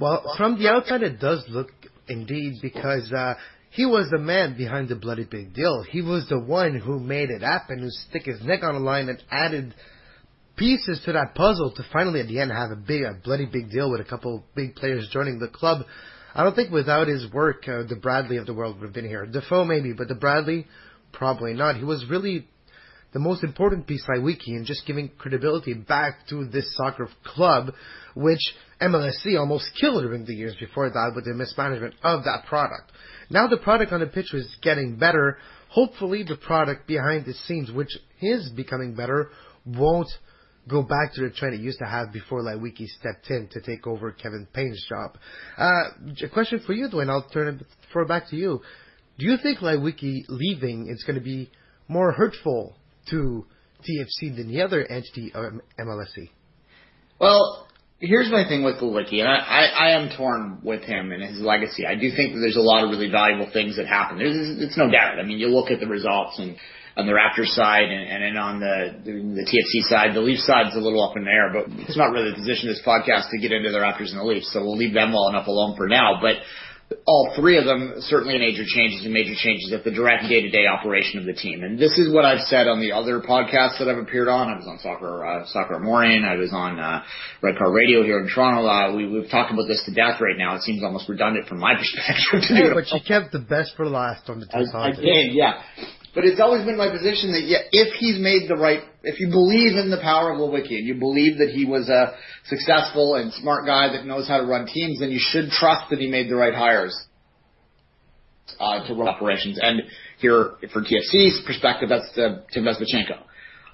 [0.00, 1.72] Well, from the outside, it does look
[2.06, 3.34] indeed, because uh,
[3.70, 5.82] he was the man behind the bloody big deal.
[5.82, 9.08] He was the one who made it happen, who stick his neck on the line
[9.08, 9.74] and added
[10.56, 13.72] pieces to that puzzle to finally at the end have a big, a bloody big
[13.72, 15.84] deal with a couple big players joining the club.
[16.32, 19.08] I don't think without his work, uh, the Bradley of the world would have been
[19.08, 19.26] here.
[19.26, 20.68] Defoe maybe, but the Bradley,
[21.16, 21.76] probably not.
[21.76, 22.46] He was really
[23.12, 27.72] the most important piece Leiweke in just giving credibility back to this soccer club,
[28.14, 28.40] which
[28.80, 32.92] MLSE almost killed during the years before that with the mismanagement of that product.
[33.30, 35.38] Now the product on the pitch is getting better.
[35.70, 39.30] Hopefully the product behind the scenes, which is becoming better,
[39.64, 40.08] won't
[40.68, 43.86] go back to the trend it used to have before Leiweke stepped in to take
[43.86, 45.16] over Kevin Payne's job.
[45.56, 47.08] Uh, a question for you, Duane.
[47.08, 47.60] I'll turn
[47.94, 48.60] it back to you.
[49.18, 51.50] Do you think Leiweke leaving is going to be
[51.88, 52.76] more hurtful
[53.10, 53.46] to
[53.80, 56.30] TFC than the other entity of MLSE?
[57.18, 57.66] Well,
[57.98, 61.40] here's my thing with Leiweke, and I, I, I am torn with him and his
[61.40, 61.86] legacy.
[61.86, 64.18] I do think that there's a lot of really valuable things that happen.
[64.18, 65.18] There's, it's no doubt.
[65.18, 66.56] I mean, you look at the results and
[66.96, 70.46] on the Raptors side and, and then on the, the the TFC side, the Leafs
[70.46, 72.84] side's a little up in the air, but it's not really the position of this
[72.84, 75.46] podcast to get into the Raptors and the Leafs, so we'll leave them well enough
[75.46, 76.18] alone for now.
[76.20, 76.40] But
[77.06, 81.20] all three of them certainly major changes and major changes at the direct day-to-day operation
[81.20, 81.62] of the team.
[81.62, 84.48] And this is what I've said on the other podcasts that I've appeared on.
[84.48, 86.24] I was on Soccer uh, Soccer Morning.
[86.24, 87.04] I was on uh,
[87.42, 88.66] Red Car Radio here in Toronto.
[88.66, 90.56] Uh, we, we've talked about this to death right now.
[90.56, 92.42] It seems almost redundant from my perspective.
[92.42, 94.90] To do yeah, but you kept the best for last on the two I, I
[94.90, 95.62] did, yeah.
[96.16, 99.28] But it's always been my position that yeah, if he's made the right, if you
[99.28, 103.30] believe in the power of Leiweke and you believe that he was a successful and
[103.34, 106.30] smart guy that knows how to run teams, then you should trust that he made
[106.30, 106.96] the right hires.
[108.58, 109.58] uh, to run operations.
[109.60, 109.82] And
[110.18, 113.18] here, for TFC's perspective, that's the, Tim Bezbatchenko.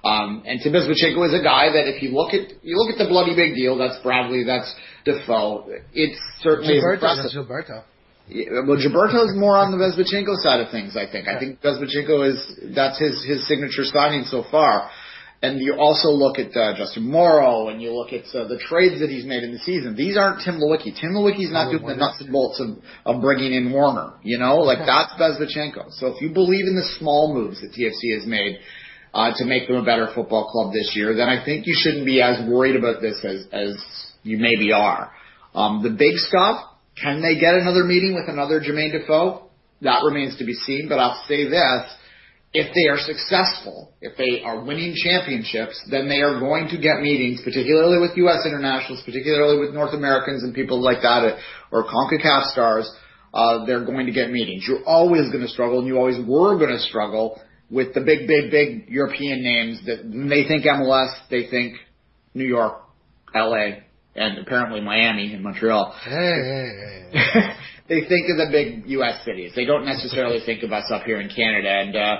[0.03, 2.97] Um, and Tim Bezbatchenko is a guy that if you look at you look at
[2.97, 4.73] the bloody big deal, that's Bradley, that's
[5.05, 5.69] Defoe.
[5.93, 7.31] It's certainly Gilberto, impressive.
[7.47, 7.83] Gilberto.
[8.27, 10.95] Yeah, well, Gilberto's more on the Bezbatchenko side of things.
[10.95, 11.27] I think.
[11.27, 14.89] I think Bezbatchenko is that's his his signature signing so far.
[15.43, 19.01] And you also look at uh, Justin Morrow, and you look at uh, the trades
[19.01, 19.93] that he's made in the season.
[19.93, 20.95] These aren't Tim Leiweke.
[20.95, 24.13] Tim Leiweke's not doing the nuts and bolts of, of bringing in Warner.
[24.23, 25.91] You know, like that's Bezbatchenko.
[25.99, 28.59] So if you believe in the small moves that TFC has made
[29.13, 32.05] uh, to make them a better football club this year, then I think you shouldn't
[32.05, 33.75] be as worried about this as as
[34.23, 35.11] you maybe are.
[35.53, 36.63] Um, the big stuff.
[37.01, 39.49] Can they get another meeting with another Jermaine Defoe?
[39.81, 40.87] That remains to be seen.
[40.87, 41.93] But I'll say this
[42.53, 47.01] if they are successful, if they are winning championships, then they are going to get
[47.01, 48.45] meetings, particularly with U.S.
[48.45, 51.39] internationals, particularly with North Americans and people like that,
[51.71, 52.89] or CONCACAF stars.
[53.33, 54.65] Uh, they're going to get meetings.
[54.67, 58.27] You're always going to struggle, and you always were going to struggle with the big,
[58.27, 61.77] big, big European names that when they think MLS, they think
[62.35, 62.83] New York,
[63.33, 63.83] L.A.,
[64.15, 65.95] and apparently Miami and Montreal.
[66.03, 67.53] Hey, hey, hey.
[67.89, 69.25] they think of the big U.S.
[69.25, 69.53] cities.
[69.55, 72.15] They don't necessarily think of us up here in Canada, and uh,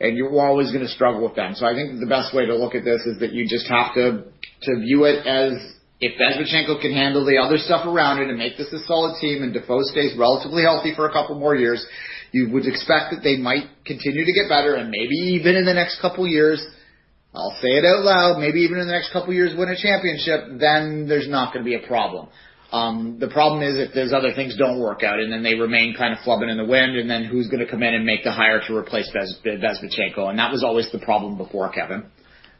[0.00, 1.54] and you're always going to struggle with them.
[1.54, 3.94] So I think the best way to look at this is that you just have
[3.94, 4.24] to
[4.62, 8.56] to view it as if Bezbatchenko can handle the other stuff around it and make
[8.56, 11.84] this a solid team, and Defoe stays relatively healthy for a couple more years,
[12.30, 15.74] you would expect that they might continue to get better, and maybe even in the
[15.74, 16.64] next couple years.
[17.38, 18.40] I'll say it out loud.
[18.40, 20.58] Maybe even in the next couple years, win a championship.
[20.58, 22.28] Then there's not going to be a problem.
[22.70, 25.94] Um, the problem is if those other things don't work out and then they remain
[25.96, 28.24] kind of flubbing in the wind and then who's going to come in and make
[28.24, 29.40] the hire to replace Bez-?
[29.44, 29.62] And
[30.38, 32.04] that was always the problem before, Kevin.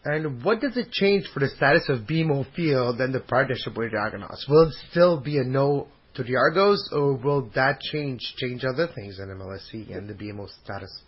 [0.05, 3.93] And what does it change for the status of BMO Field and the partnership with
[3.93, 4.47] Argonauts?
[4.49, 8.89] Will it still be a no to the Argos, or will that change change other
[8.95, 11.03] things in MLSE and the BMO status?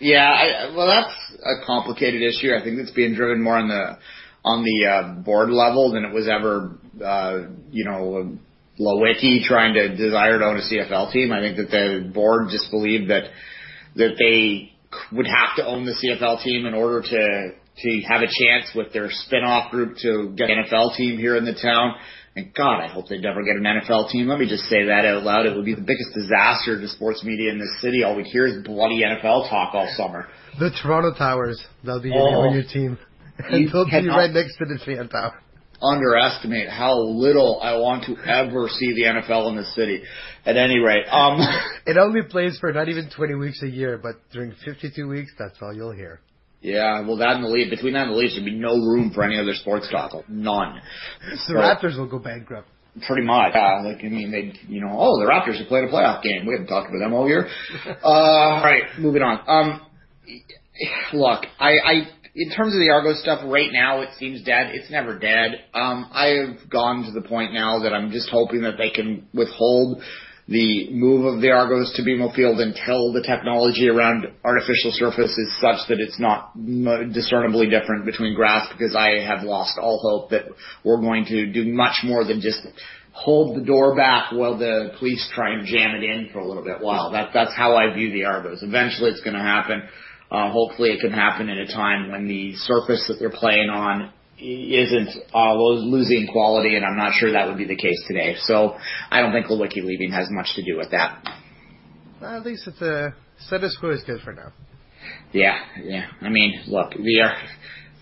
[0.00, 2.52] Yeah, I, well, that's a complicated issue.
[2.54, 3.98] I think it's being driven more on the
[4.44, 8.36] on the uh, board level than it was ever, uh, you know,
[8.78, 11.32] Leiweke trying to desire to own a CFL team.
[11.32, 13.24] I think that the board just believed that
[13.96, 14.72] that they
[15.12, 18.92] would have to own the CFL team in order to to have a chance with
[18.92, 21.94] their spin-off group to get an NFL team here in the town.
[22.36, 24.26] And God, I hope they never get an NFL team.
[24.26, 25.46] Let me just say that out loud.
[25.46, 28.02] It would be the biggest disaster to sports media in this city.
[28.02, 30.26] All we hear is bloody NFL talk all summer.
[30.58, 31.64] The Toronto Towers.
[31.84, 32.52] That'll be Oh.
[32.52, 32.98] your team.
[33.38, 35.40] And they'll be right next to the fan tower.
[35.82, 40.02] underestimate how little I want to ever see the NFL in the city.
[40.46, 41.38] At any rate, um,
[41.86, 45.58] It only plays for not even 20 weeks a year, but during 52 weeks, that's
[45.62, 46.20] all you'll hear.
[46.64, 49.12] Yeah, well, that and the league, between that and the Leafs, there'd be no room
[49.14, 50.12] for any other sports talk.
[50.30, 50.80] None.
[51.30, 52.68] The So- Raptors will go bankrupt.
[53.06, 53.52] Pretty much.
[53.54, 56.46] Yeah, like, I mean, they, you know, oh, the Raptors are playing a playoff game.
[56.46, 57.48] We haven't talked about them all year.
[57.86, 59.40] Uh, all right, moving on.
[59.46, 59.80] Um,
[61.12, 61.92] look, I, I,
[62.34, 64.68] in terms of the Argo stuff, right now it seems dead.
[64.74, 65.64] It's never dead.
[65.74, 70.02] Um, I've gone to the point now that I'm just hoping that they can withhold
[70.46, 75.60] the move of the Argos to BMO Field until the technology around artificial surface is
[75.60, 76.52] such that it's not
[77.12, 80.44] discernibly different between grass because I have lost all hope that
[80.84, 82.60] we're going to do much more than just
[83.12, 86.64] hold the door back while the police try and jam it in for a little
[86.64, 86.80] bit.
[86.82, 88.62] Wow, that, that's how I view the Argos.
[88.62, 89.82] Eventually it's going to happen.
[90.30, 94.12] Uh, hopefully it can happen at a time when the surface that they're playing on
[94.38, 98.34] isn't uh, losing quality, and I'm not sure that would be the case today.
[98.40, 98.76] So
[99.10, 101.22] I don't think Leiweke leaving has much to do with that.
[102.22, 103.14] At least it's a
[103.46, 104.52] status quo is good for now.
[105.32, 106.06] Yeah, yeah.
[106.22, 107.36] I mean, look, the Ar-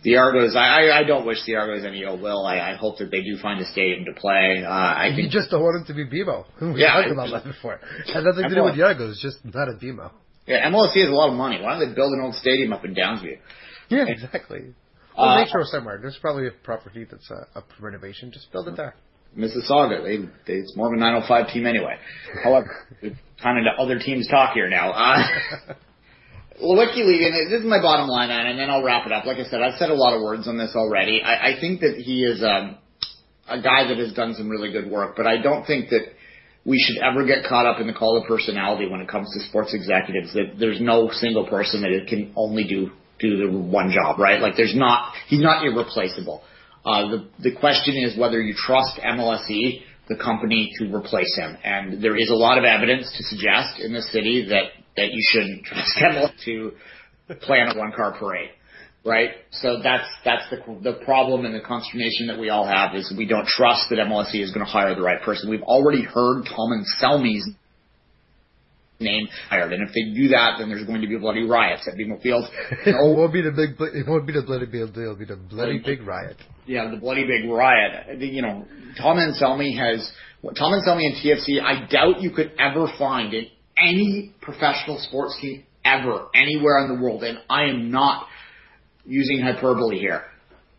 [0.05, 0.55] the Argos.
[0.57, 2.47] I I don't wish the Argos any ill will.
[2.47, 4.63] I, I hope that they do find a stadium to play.
[4.65, 6.45] Uh, I You think just don't want him to be BMO.
[6.75, 7.81] We Yeah, talked about that before.
[8.13, 10.11] Has nothing to do with the Argos, just not a BMO.
[10.47, 11.61] yeah, MLSE has a lot of money.
[11.61, 13.39] Why don't they build an old stadium up in Downsview?
[13.89, 14.75] Yeah, exactly.
[15.17, 15.99] Well, Uh, nature somewhere.
[16.01, 18.31] There's probably a property that's uh, up for renovation.
[18.33, 18.95] Just build it there.
[19.37, 20.03] Mississauga.
[20.05, 21.97] They, they it's more of a 905 team anyway.
[22.45, 22.71] However,
[23.43, 24.93] kind of other teams talk here now.
[24.93, 25.75] Uh,
[26.63, 27.49] Leiweke leaving.
[27.51, 29.25] This is my bottom line on and then I'll wrap it up.
[29.25, 31.23] Like I said, I've said a lot of words on this already.
[31.23, 32.77] I, I think that he is um,
[33.49, 36.03] a guy that has done some really good work, but I don't think that
[36.65, 39.49] we should ever get caught up in the call of personality when it comes to
[39.49, 40.33] sports executives.
[40.35, 42.91] That there's no single person that can only do
[43.23, 44.41] do the one job, right?
[44.41, 46.43] Like there's not he's not irreplaceable.
[46.85, 52.03] Uh, the the question is whether you trust MLSE, the company, to replace him, and
[52.03, 55.65] there is a lot of evidence to suggest in the city that that you shouldn't
[55.65, 56.73] trust MLS to
[57.41, 58.51] plan a one car parade,
[59.05, 59.31] right?
[59.53, 63.27] So that's that's the the problem and the consternation that we all have is we
[63.27, 65.49] don't trust that MLSE is going to hire the right person.
[65.49, 67.49] We've already heard Tom and Selmy's
[69.03, 69.73] name hired.
[69.73, 72.45] And if they do that, then there's going to be bloody riots at BMO Field.
[72.87, 73.77] it won't be the big.
[73.95, 74.83] It won't be the bloody big.
[74.97, 76.37] It'll be the bloody big riot.
[76.67, 78.21] Yeah, the bloody big riot.
[78.21, 80.11] You know, Tom Anselmi has
[80.57, 81.61] Tom Anselmi and TFC.
[81.61, 83.47] I doubt you could ever find in
[83.79, 88.27] any professional sports team ever anywhere in the world, and I am not
[89.05, 90.23] using hyperbole here.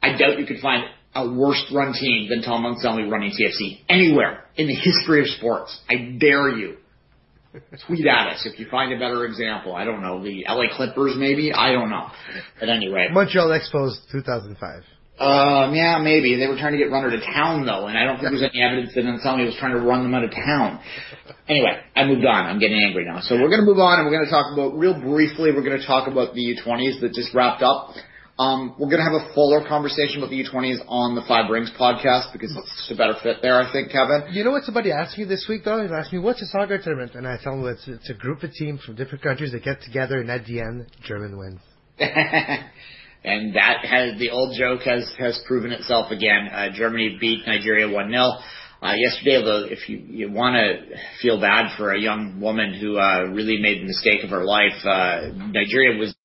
[0.01, 0.83] I doubt you could find
[1.15, 5.79] a worse run team than Tom Anselmi running TFC anywhere in the history of sports.
[5.89, 6.77] I dare you.
[7.87, 9.75] Tweet at us if you find a better example.
[9.75, 10.23] I don't know.
[10.23, 11.53] The LA Clippers, maybe?
[11.53, 12.07] I don't know.
[12.07, 13.09] At But anyway.
[13.11, 14.83] Montreal Expos 2005.
[15.19, 16.35] Um, yeah, maybe.
[16.37, 18.63] They were trying to get runner to town, though, and I don't think there's any
[18.63, 20.81] evidence that Anselmi was trying to run them out of town.
[21.47, 22.45] Anyway, I moved on.
[22.47, 23.21] I'm getting angry now.
[23.21, 25.61] So we're going to move on, and we're going to talk about, real briefly, we're
[25.61, 27.93] going to talk about the U20s that just wrapped up.
[28.39, 31.71] Um, we're going to have a fuller conversation about the U20s on the Five Rings
[31.79, 34.33] podcast because it's just a better fit there, I think, Kevin.
[34.33, 35.87] You know what somebody asked me this week, though?
[35.87, 37.13] They asked me, what's a soccer tournament?
[37.13, 39.83] And I tell them it's, it's a group of teams from different countries that get
[39.83, 41.59] together, and at the end, German wins.
[41.99, 46.49] and that has, the old joke has, has proven itself again.
[46.51, 48.41] Uh, Germany beat Nigeria 1-0.
[48.81, 52.97] Uh, yesterday, though, if you, you want to feel bad for a young woman who
[52.97, 56.15] uh, really made the mistake of her life, uh, Nigeria was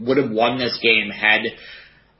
[0.00, 1.42] would have won this game had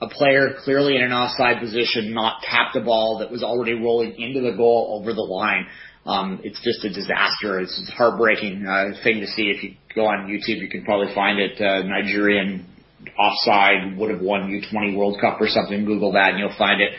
[0.01, 4.21] a player clearly in an offside position not tapped the ball that was already rolling
[4.21, 5.67] into the goal over the line.
[6.05, 7.61] Um, it's just a disaster.
[7.61, 9.51] It's a heartbreaking uh, thing to see.
[9.51, 11.61] If you go on YouTube, you can probably find it.
[11.61, 12.67] Uh, Nigerian
[13.19, 15.85] offside would have won U20 World Cup or something.
[15.85, 16.93] Google that and you'll find it.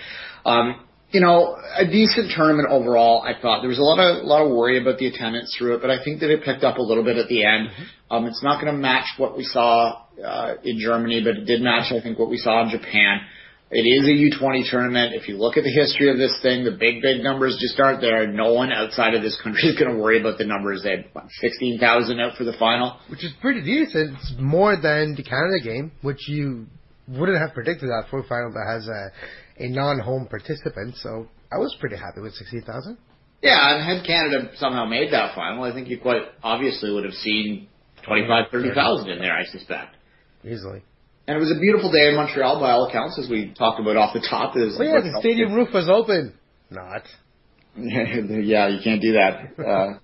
[0.46, 3.22] Um, you know, a decent tournament overall.
[3.22, 5.76] I thought there was a lot of a lot of worry about the attendance through
[5.76, 7.70] it, but I think that it picked up a little bit at the end.
[7.70, 8.14] Mm-hmm.
[8.16, 11.62] Um, it's not going to match what we saw uh, in Germany, but it did
[11.62, 13.22] match, I think, what we saw in Japan.
[13.70, 15.14] It is a U20 tournament.
[15.14, 18.00] If you look at the history of this thing, the big, big numbers just aren't
[18.00, 18.26] there.
[18.26, 20.84] No one outside of this country is going to worry about the numbers.
[20.84, 22.98] They had what, 16,000 out for the final.
[23.10, 24.16] Which is pretty decent.
[24.16, 26.68] It's more than the Canada game, which you
[27.10, 29.12] wouldn't have predicted that for a final that has a,
[29.60, 30.96] a non-home participant.
[30.98, 32.98] So I was pretty happy with 16,000.
[33.42, 37.14] Yeah, and had Canada somehow made that final, I think you quite obviously would have
[37.14, 37.68] seen
[38.06, 39.96] 25, 30,000 in there, I suspect.
[40.44, 40.82] Easily.
[41.28, 43.98] And it was a beautiful day in Montreal by all accounts, as we talked about
[43.98, 44.56] off the top.
[44.56, 46.34] Is oh yeah, the stadium roof was open.
[46.70, 47.04] Not.
[47.76, 49.60] yeah, you can't do that.
[49.60, 50.00] Uh,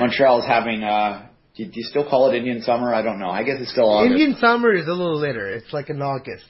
[0.00, 0.82] Montreal is having.
[0.82, 2.92] Uh, do, do you still call it Indian summer?
[2.92, 3.30] I don't know.
[3.30, 4.12] I guess it's still August.
[4.12, 5.48] Indian summer is a little later.
[5.48, 6.44] It's like in August.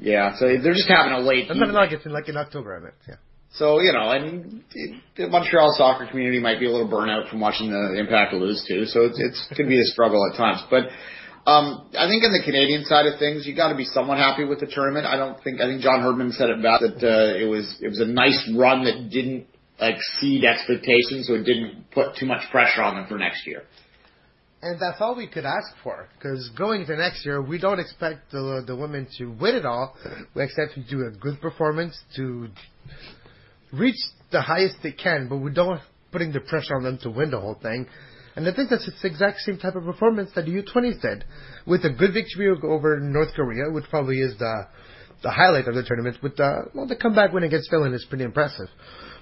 [0.00, 1.48] Yeah, so they're just having a late.
[1.48, 2.94] Not in August, in like in October, I meant.
[3.06, 3.16] Yeah.
[3.52, 4.62] So you know, and
[5.16, 8.86] the Montreal soccer community might be a little burnout from watching the Impact lose too.
[8.86, 10.84] So it's it's could be a struggle at times, but
[11.46, 14.44] um, I think in the Canadian side of things, you got to be somewhat happy
[14.44, 15.06] with the tournament.
[15.06, 17.88] I don't think I think John Herdman said it best that uh, it was it
[17.88, 19.46] was a nice run that didn't
[19.80, 23.64] exceed expectations, so it didn't put too much pressure on them for next year.
[24.62, 28.30] And that's all we could ask for, because going into next year, we don't expect
[28.30, 29.96] the the women to win it all.
[30.34, 32.48] We expect to do a good performance, to
[33.72, 33.96] reach
[34.30, 35.80] the highest they can, but we don't
[36.12, 37.86] putting the pressure on them to win the whole thing.
[38.36, 41.24] And I think that's the exact same type of performance that the U20s did,
[41.66, 44.66] with a good victory over North Korea, which probably is the
[45.22, 46.18] the highlight of the tournament.
[46.22, 48.68] With the well, the comeback win against Finland is pretty impressive,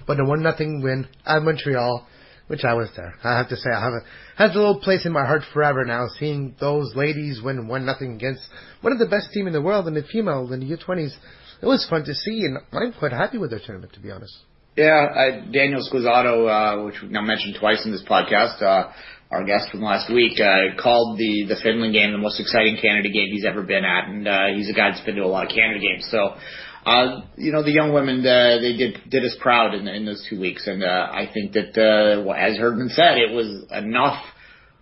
[0.05, 2.07] but the one nothing win at Montreal,
[2.49, 3.13] which I was there.
[3.23, 4.01] I have to say, I have a
[4.35, 6.07] has a little place in my heart forever now.
[6.19, 8.41] Seeing those ladies win one nothing against
[8.81, 11.13] one of the best team in the world in the female in the U20s,
[11.61, 14.35] it was fun to see, and I'm quite happy with their tournament to be honest.
[14.75, 18.91] Yeah, I, Daniel Squizzato, uh, which we've now mentioned twice in this podcast, uh,
[19.29, 23.09] our guest from last week, uh, called the, the Finland game the most exciting Canada
[23.09, 25.45] game he's ever been at, and uh, he's a guy that's been to a lot
[25.45, 26.07] of Canada games.
[26.09, 26.33] So,
[26.85, 30.25] uh, you know, the young women, uh, they did did us proud in, in those
[30.29, 34.23] two weeks, and uh, I think that, uh, as Herdman said, it was enough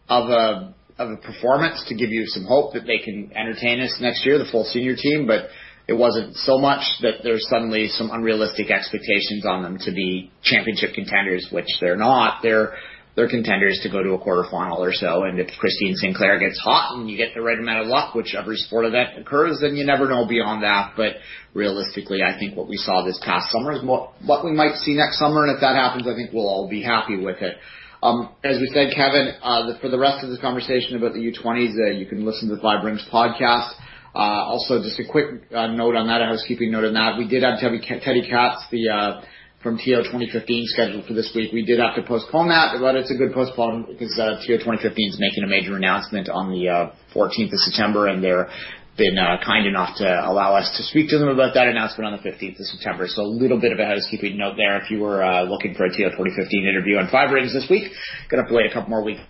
[0.08, 3.98] of a of a performance to give you some hope that they can entertain us
[4.00, 5.50] next year, the full senior team, but
[5.88, 10.94] it wasn't so much that there's suddenly some unrealistic expectations on them to be championship
[10.94, 12.40] contenders, which they're not.
[12.42, 12.74] They're
[13.18, 15.24] they're contenders to go to a quarterfinal or so.
[15.24, 18.36] And if Christine Sinclair gets hot and you get the right amount of luck, which
[18.38, 20.94] every sport event occurs, then you never know beyond that.
[20.96, 21.16] But
[21.56, 24.94] realistically, I think what we saw this past summer is what, what we might see
[24.94, 25.44] next summer.
[25.44, 27.58] And if that happens, I think we'll all be happy with it.
[28.04, 31.34] Um, as we said, Kevin, uh, the, for the rest of this conversation about the
[31.34, 33.74] U20s, uh, you can listen to the Five Rings podcast.
[34.14, 37.18] Uh, also, just a quick uh, note on that, a housekeeping note on that.
[37.18, 39.22] We did have Teddy, Teddy Katz, the uh,
[39.68, 41.52] from TO 2015 scheduled for this week.
[41.52, 45.10] We did have to postpone that, but it's a good postpone because uh, TO 2015
[45.10, 48.48] is making a major announcement on the uh, 14th of September, and they're
[48.96, 52.14] been uh, kind enough to allow us to speak to them about that announcement on
[52.16, 53.08] the 15th of September.
[53.08, 54.82] So a little bit of a housekeeping note there.
[54.82, 57.92] If you were uh, looking for a TO 2015 interview on Five Rings this week,
[58.32, 59.22] gonna have to wait a couple more weeks,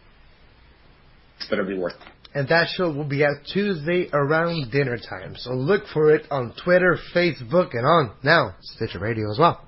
[1.50, 1.96] but it'll be worth.
[1.96, 2.38] it.
[2.38, 5.34] And that show will be out Tuesday around dinner time.
[5.36, 9.67] So look for it on Twitter, Facebook, and on now Stitcher Radio as well.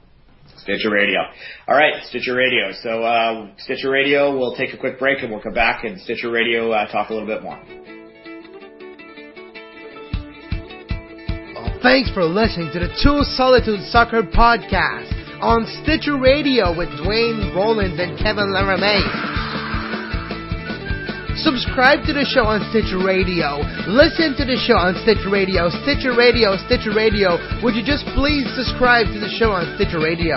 [0.61, 1.19] Stitcher Radio.
[1.67, 2.71] All right, Stitcher Radio.
[2.81, 6.31] So uh, Stitcher Radio, we'll take a quick break and we'll come back and Stitcher
[6.31, 7.59] Radio uh, talk a little bit more.
[11.81, 17.99] Thanks for listening to the Two Solitude Soccer Podcast on Stitcher Radio with Duane Rollins
[17.99, 19.48] and Kevin Laramee.
[21.39, 23.63] Subscribe to the show on Stitcher Radio.
[23.87, 25.71] Listen to the show on Stitcher Radio.
[25.87, 27.39] Stitcher Radio, Stitcher Radio.
[27.63, 30.35] Would you just please subscribe to the show on Stitcher Radio?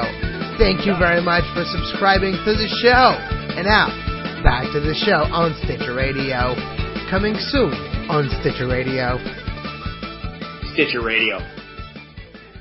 [0.62, 3.18] Thank you very much for subscribing to the show.
[3.58, 3.90] And now,
[4.46, 6.54] back to the show on Stitcher Radio.
[7.10, 7.74] Coming soon
[8.06, 9.18] on Stitcher Radio.
[10.78, 11.42] Stitcher Radio.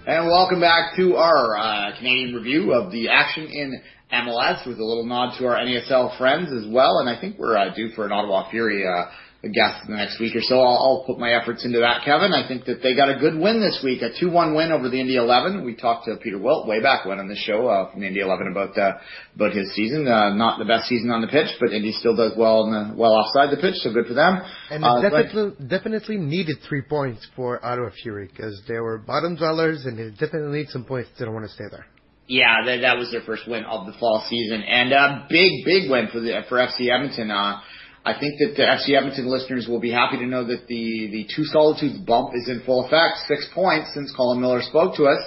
[0.10, 3.82] And welcome back to our uh, Canadian review of the action in
[4.14, 7.00] MLS with a little nod to our NASL friends as well.
[7.00, 9.06] And I think we're uh, due for an Ottawa Fury uh,
[9.42, 10.60] guest in the next week or so.
[10.60, 12.32] I'll, I'll put my efforts into that, Kevin.
[12.32, 15.00] I think that they got a good win this week, a 2-1 win over the
[15.00, 15.66] Indy 11.
[15.66, 18.20] We talked to Peter Wilt way back when on this show uh, from the Indy
[18.20, 18.98] 11 about uh,
[19.36, 20.08] about his season.
[20.08, 22.96] Uh, not the best season on the pitch, but Indy still does well in the,
[22.96, 24.42] well offside the pitch, so good for them.
[24.70, 29.00] And Uh, it but- definitely, definitely needed three points for Ottawa Fury because they were
[29.00, 31.10] bottom dwellers and they definitely need some points.
[31.18, 31.86] They don't want to stay there.
[32.32, 35.92] Yeah, that, that was their first win of the fall season, and a big, big
[35.92, 37.30] win for the for FC Edmonton.
[37.30, 37.60] Uh,
[38.06, 41.28] I think that the FC Edmonton listeners will be happy to know that the the
[41.36, 43.28] two solitudes bump is in full effect.
[43.28, 45.20] Six points since Colin Miller spoke to us.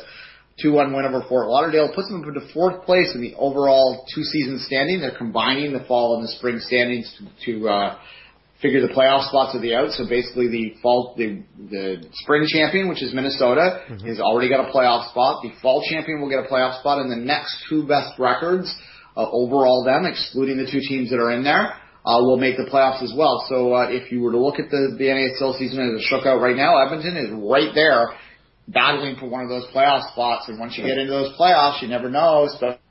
[0.63, 4.07] Two one win over Fort Lauderdale puts them up into fourth place in the overall
[4.15, 5.01] two season standing.
[5.01, 7.13] They're combining the fall and the spring standings
[7.45, 7.99] to, to uh,
[8.65, 9.93] figure the playoff spots of the out.
[9.93, 14.73] So basically, the fall, the the spring champion, which is Minnesota, has already got a
[14.73, 15.43] playoff spot.
[15.45, 18.75] The fall champion will get a playoff spot, and the next two best records
[19.17, 21.77] uh, overall, them excluding the two teams that are in there.
[22.07, 23.47] Uh, will make the playoffs as well.
[23.49, 26.27] So uh, if you were to look at the, the NASL season as it shook
[26.27, 28.13] out right now, Edmonton is right there
[28.69, 30.45] battling for one of those playoff spots.
[30.49, 32.84] And once you get into those playoffs, you never know, especially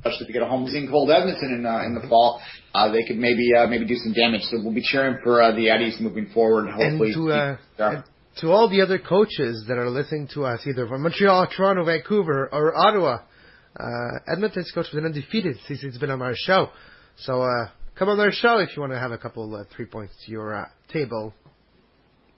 [0.00, 2.40] especially if you get a home team cold Edmonton in uh, in the fall,
[2.74, 4.42] uh, they could maybe uh, maybe do some damage.
[4.42, 6.70] So we'll be cheering for uh, the Eddies moving forward.
[6.70, 7.92] Hopefully, and to, uh, Yeah.
[7.96, 8.04] and
[8.40, 12.48] to all the other coaches that are listening to us, either from Montreal, Toronto, Vancouver,
[12.52, 13.18] or Ottawa,
[13.78, 16.68] uh, Edmonton's coach has been undefeated since he's been on our show.
[17.16, 19.86] So uh, come on our show if you want to have a couple uh, three
[19.86, 21.34] points to your uh, table.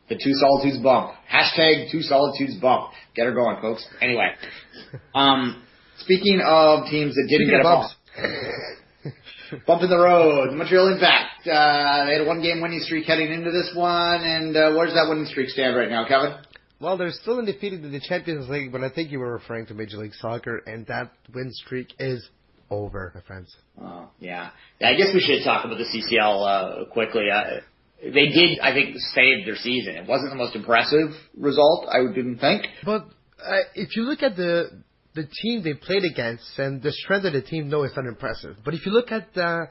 [0.09, 1.13] the two solitudes bump.
[1.33, 2.91] Hashtag two solitudes bump.
[3.15, 3.87] Get her going, folks.
[4.01, 4.29] Anyway,
[5.15, 5.63] um,
[6.05, 9.15] speaking of teams that didn't Speaking get a
[9.63, 10.51] bump, bump in the road.
[10.51, 11.47] The Montreal Impact.
[11.47, 14.95] Uh, they had a one-game winning streak heading into this one, and uh, where does
[14.95, 16.37] that winning streak stand right now, Kevin?
[16.81, 19.75] Well, they're still undefeated in the Champions League, but I think you were referring to
[19.75, 22.29] Major League Soccer, and that win streak is
[22.71, 23.55] over, my friends.
[23.81, 24.51] Oh, yeah.
[24.81, 24.89] yeah.
[24.89, 27.27] I guess we should talk about the CCL uh, quickly.
[27.33, 27.61] Uh,
[28.03, 29.95] they did, I think, save their season.
[29.95, 32.67] It wasn't the most impressive result, I didn't think.
[32.85, 33.07] But
[33.45, 34.83] uh, if you look at the
[35.15, 38.57] the team they played against and the strength of the team, no, it's not impressive.
[38.65, 39.67] But if you look at uh,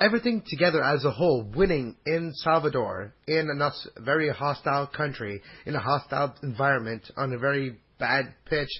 [0.00, 5.80] everything together as a whole, winning in Salvador, in a very hostile country, in a
[5.80, 8.70] hostile environment, on a very bad pitch,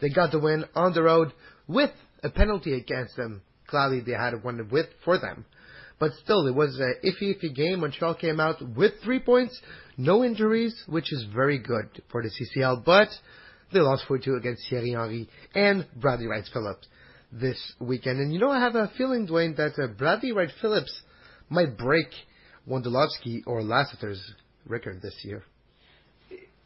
[0.00, 1.32] they got the win on the road
[1.66, 1.90] with
[2.22, 3.42] a penalty against them.
[3.66, 5.44] Gladly, they had one with for them.
[5.98, 7.80] But still, it was an iffy, iffy game.
[7.80, 9.60] Montreal came out with three points,
[9.98, 12.84] no injuries, which is very good for the CCL.
[12.84, 13.08] But
[13.72, 16.86] they lost 4-2 against Thierry Henry and Bradley Wright Phillips
[17.32, 18.18] this weekend.
[18.18, 21.00] And you know, I have a feeling, Duane, that uh, Bradley Wright Phillips
[21.48, 22.08] might break
[22.68, 24.20] Wondolowski or Lassiter's
[24.66, 25.42] record this year.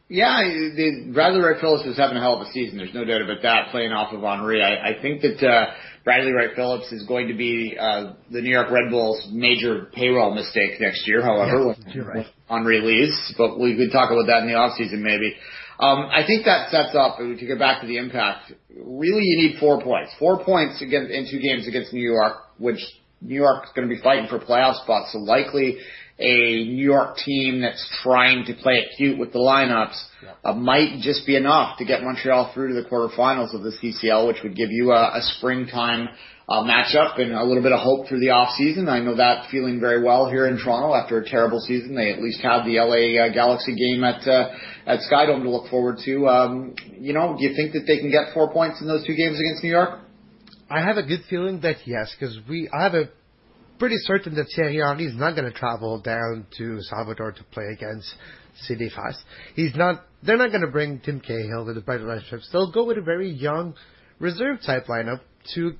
[0.08, 2.76] Yeah, the, Bradley Wright Phillips is having a hell of a season.
[2.76, 3.70] There's no doubt about that.
[3.70, 5.72] Playing off of Henry, I, I think that uh,
[6.04, 10.34] Bradley Wright Phillips is going to be uh, the New York Red Bulls' major payroll
[10.34, 11.22] mistake next year.
[11.22, 12.26] However, Yeah, when, right.
[12.48, 15.34] Henry leaves, but we could talk about that in the off season maybe.
[15.78, 18.52] Um, I think that sets up to get back to the impact.
[18.70, 20.12] Really, you need four points.
[20.18, 22.78] Four points against in two games against New York, which
[23.20, 25.12] New York is going to be fighting for playoff spots.
[25.12, 25.78] So likely
[26.18, 30.00] a New York team that's trying to play it cute with the lineups
[30.44, 34.28] uh, might just be enough to get Montreal through to the quarterfinals of the CCL,
[34.28, 36.08] which would give you a, a springtime
[36.48, 38.88] uh, matchup and a little bit of hope through the off season.
[38.88, 41.94] I know that feeling very well here in Toronto after a terrible season.
[41.94, 44.50] They at least have the LA uh, Galaxy game at uh,
[44.86, 46.28] at Skydome to look forward to.
[46.28, 49.16] Um, you know, do you think that they can get four points in those two
[49.16, 50.00] games against New York?
[50.68, 53.08] I have a good feeling that yes, because we I have a
[53.78, 57.64] pretty certain that Thierry Henry is not going to travel down to Salvador to play
[57.72, 58.12] against
[58.60, 59.22] CD FAS.
[59.54, 60.04] He's not.
[60.22, 62.48] They're not going to bring Tim Cahill to the Brighton Relationships.
[62.52, 63.74] They'll go with a very young
[64.18, 65.20] reserve type lineup
[65.54, 65.74] to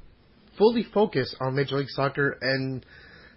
[0.58, 2.84] fully focus on Major League Soccer and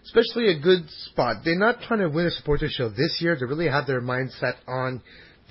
[0.05, 1.37] especially a good spot.
[1.43, 3.35] They're not trying to win a supporter shield this year.
[3.37, 5.01] They really have their mindset on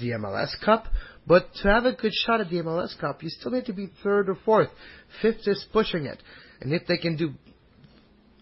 [0.01, 0.87] the MLS Cup.
[1.27, 3.91] But to have a good shot at the MLS Cup, you still need to be
[4.03, 4.69] third or fourth.
[5.21, 6.23] Fifth is pushing it.
[6.61, 7.35] And if they can do,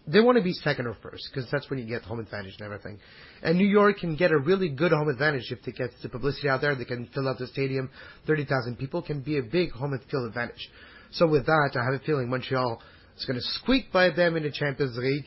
[0.07, 2.65] they want to be second or first because that's when you get home advantage and
[2.65, 2.99] everything.
[3.41, 6.47] And New York can get a really good home advantage if they get the publicity
[6.47, 6.75] out there.
[6.75, 7.89] They can fill out the stadium.
[8.27, 10.69] 30,000 people can be a big home field advantage.
[11.11, 12.81] So with that, I have a feeling Montreal
[13.17, 15.25] is going to squeak by them in the Champions League,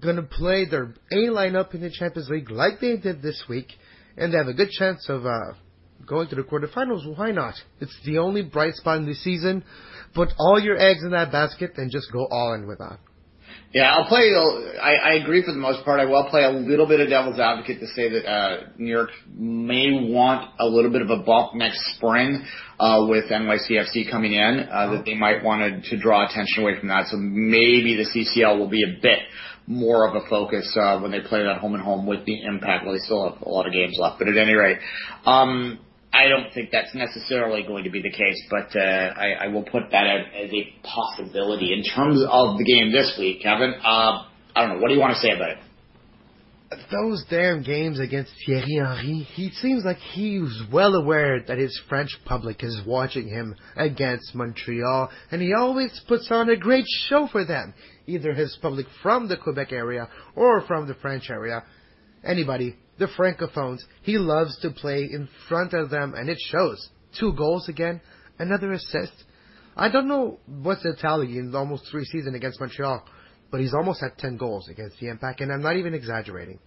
[0.00, 3.68] going to play their A lineup in the Champions League like they did this week,
[4.16, 5.52] and they have a good chance of uh,
[6.06, 7.16] going to the quarterfinals.
[7.16, 7.54] Why not?
[7.80, 9.64] It's the only bright spot in the season.
[10.14, 12.98] Put all your eggs in that basket and just go all in with that.
[13.72, 14.32] Yeah, I'll play.
[14.80, 16.00] I, I agree for the most part.
[16.00, 19.10] I will play a little bit of devil's advocate to say that uh, New York
[19.30, 22.42] may want a little bit of a bump next spring
[22.80, 24.66] uh, with NYCFC coming in.
[24.72, 27.08] Uh, that they might want to, to draw attention away from that.
[27.08, 29.18] So maybe the CCL will be a bit
[29.66, 32.86] more of a focus uh, when they play that home and home with the impact.
[32.86, 34.78] Well, they still have a lot of games left, but at any rate,
[35.26, 35.78] um,
[36.12, 39.62] I don't think that's necessarily going to be the case, but uh, I, I will
[39.62, 41.72] put that out as a possibility.
[41.72, 44.24] In terms of the game this week, Kevin, uh,
[44.56, 44.78] I don't know.
[44.80, 45.58] What do you want to say about it?
[46.90, 52.10] Those damn games against Thierry Henry, he seems like he's well aware that his French
[52.26, 57.44] public is watching him against Montreal, and he always puts on a great show for
[57.44, 57.72] them.
[58.06, 61.64] Either his public from the Quebec area or from the French area.
[62.22, 63.80] Anybody the Francophones.
[64.02, 66.88] He loves to play in front of them, and it shows.
[67.18, 68.00] Two goals again,
[68.38, 69.12] another assist.
[69.76, 73.04] I don't know what's the tally in almost three seasons against Montreal,
[73.50, 76.58] but he's almost at 10 goals against the Impact, and I'm not even exaggerating.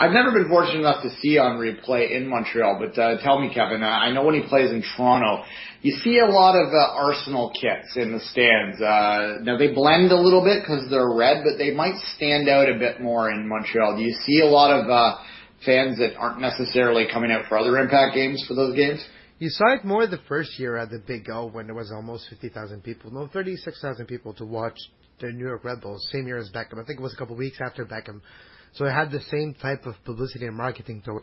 [0.00, 3.52] I've never been fortunate enough to see Henry play in Montreal, but uh, tell me,
[3.52, 5.42] Kevin, I know when he plays in Toronto,
[5.82, 8.80] you see a lot of uh, Arsenal kits in the stands.
[8.80, 12.68] Uh, now they blend a little bit because they're red, but they might stand out
[12.68, 13.96] a bit more in Montreal.
[13.96, 15.18] Do you see a lot of uh,
[15.64, 19.04] fans that aren't necessarily coming out for other impact games for those games?
[19.38, 22.28] You saw it more the first year at the Big O when there was almost
[22.28, 24.76] 50,000 people, no, 36,000 people to watch
[25.20, 26.82] the New York Red Bulls, same year as Beckham.
[26.82, 28.20] I think it was a couple of weeks after Beckham.
[28.74, 31.20] So it had the same type of publicity and marketing to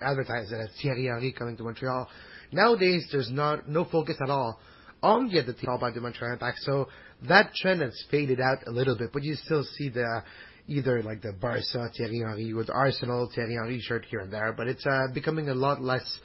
[0.00, 2.08] advertise it as Thierry Henry coming to Montreal.
[2.52, 4.60] Nowadays, there's not no focus at all
[5.02, 6.58] on the other team by the Montreal Impact.
[6.60, 6.88] So
[7.28, 10.22] that trend has faded out a little bit, but you still see the
[10.66, 11.62] either like the Barca
[11.96, 15.54] Thierry Henry with Arsenal Thierry Henry shirt here and there, but it's uh, becoming a
[15.54, 16.18] lot less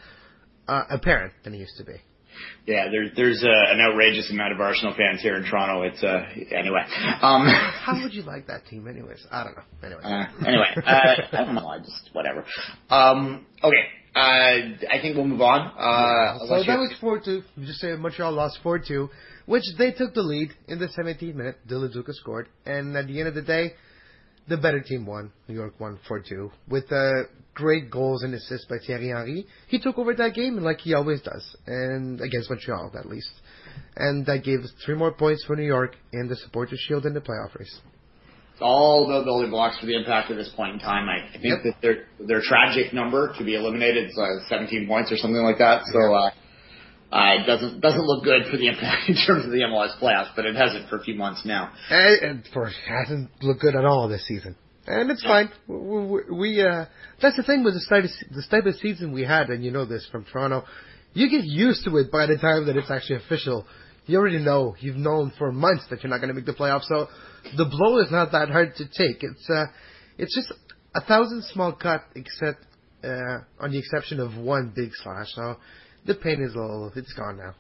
[0.68, 1.96] uh, apparent than it used to be.
[2.66, 5.82] Yeah, there's there's uh, an outrageous amount of Arsenal fans here in Toronto.
[5.82, 6.24] It's uh
[6.56, 6.84] anyway.
[7.22, 7.46] Um,
[7.84, 9.26] How would you like that team, anyways?
[9.32, 9.64] I don't know.
[9.84, 11.68] Anyway, uh, anyway, uh, I don't know.
[11.68, 12.46] I just whatever.
[12.90, 13.84] Um, okay,
[14.16, 15.68] uh, I think we'll move on.
[15.68, 17.44] Uh, so that was four two.
[17.60, 19.10] Just say Montreal lost four two,
[19.46, 21.58] which they took the lead in the 17th minute.
[21.68, 23.74] Dilly Duka scored, and at the end of the day,
[24.50, 25.32] the better team won.
[25.48, 27.24] New York won 4-2 with uh,
[27.54, 29.46] great goals and assists by Thierry Henry.
[29.68, 33.32] He took over that game like he always does, and against Montreal at least.
[33.96, 37.14] And that gave us three more points for New York in the Supporters Shield in
[37.14, 37.80] the playoff race.
[38.62, 41.08] All the building blocks for the impact at this point in time.
[41.08, 41.60] I think yep.
[41.64, 45.60] that their their tragic number to be eliminated is uh, 17 points or something like
[45.60, 45.84] that.
[45.94, 46.32] So uh,
[47.12, 50.30] uh, it doesn't doesn't look good for the impact in terms of the MLS playoffs,
[50.36, 51.72] but it hasn't for a few months now.
[51.90, 54.56] And, and for it hasn't looked good at all this season,
[54.86, 55.50] and it's fine.
[55.68, 56.86] We, we uh,
[57.22, 59.72] that's the thing with the type of, the type of season we had, and you
[59.72, 60.66] know this from Toronto.
[61.14, 63.66] You get used to it by the time that it's actually official.
[64.06, 64.76] You already know.
[64.80, 67.08] You've known for months that you're not going to make the playoffs, so
[67.58, 69.24] the blow is not that hard to take.
[69.24, 69.66] It's uh,
[70.20, 70.54] it's just
[70.94, 72.66] a thousand small cut, except
[73.04, 75.28] uh, on the exception of one big slash.
[75.34, 75.58] So
[76.06, 77.56] the pain is all it's gone now.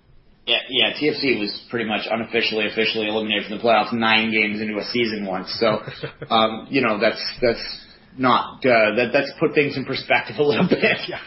[0.45, 0.93] Yeah, yeah.
[0.93, 5.25] TFC was pretty much unofficially, officially eliminated from the playoffs nine games into a season
[5.25, 5.55] once.
[5.59, 5.79] So,
[6.29, 7.85] um, you know, that's that's
[8.17, 10.81] not uh, that that's put things in perspective a little bit.
[11.07, 11.19] Yeah.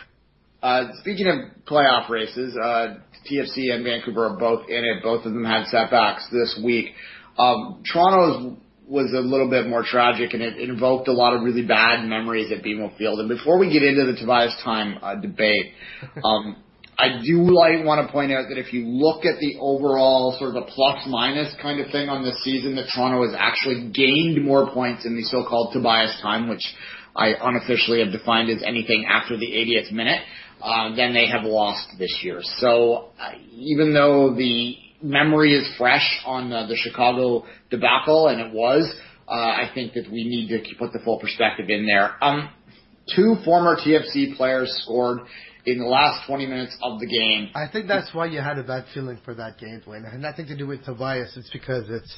[0.62, 2.94] Uh, speaking of playoff races, uh,
[3.28, 5.02] TFC and Vancouver are both in it.
[5.02, 6.94] Both of them had setbacks this week.
[7.36, 11.66] Um, Toronto's was a little bit more tragic, and it, invoked a lot of really
[11.66, 13.18] bad memories at BMO Field.
[13.18, 15.72] And before we get into the Tobias Time uh, debate,
[16.24, 16.62] um,
[16.98, 20.54] I do like want to point out that if you look at the overall sort
[20.54, 24.44] of a plus minus kind of thing on this season, that Toronto has actually gained
[24.44, 26.62] more points in the so-called Tobias time, which
[27.16, 30.20] I unofficially have defined as anything after the 80th minute,
[30.60, 32.40] uh, than they have lost this year.
[32.58, 38.52] So uh, even though the memory is fresh on the, the Chicago debacle, and it
[38.52, 38.92] was,
[39.28, 42.22] uh, I think that we need to put the full perspective in there.
[42.22, 42.50] Um,
[43.14, 45.20] two former TFC players scored
[45.64, 47.50] in the last 20 minutes of the game.
[47.54, 50.04] I think that's why you had a bad feeling for that game, Duane.
[50.04, 51.36] It had nothing to do with Tobias.
[51.36, 52.14] It's because it's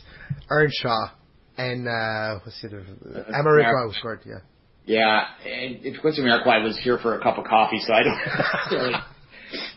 [0.50, 1.10] Earnshaw
[1.56, 2.84] and uh, what's the other?
[3.04, 4.20] Uh, Amarikwa who scored.
[4.26, 4.38] Yeah.
[4.86, 8.18] Yeah, and if Quincy Amarikwa was here for a cup of coffee, so I don't
[8.72, 8.94] really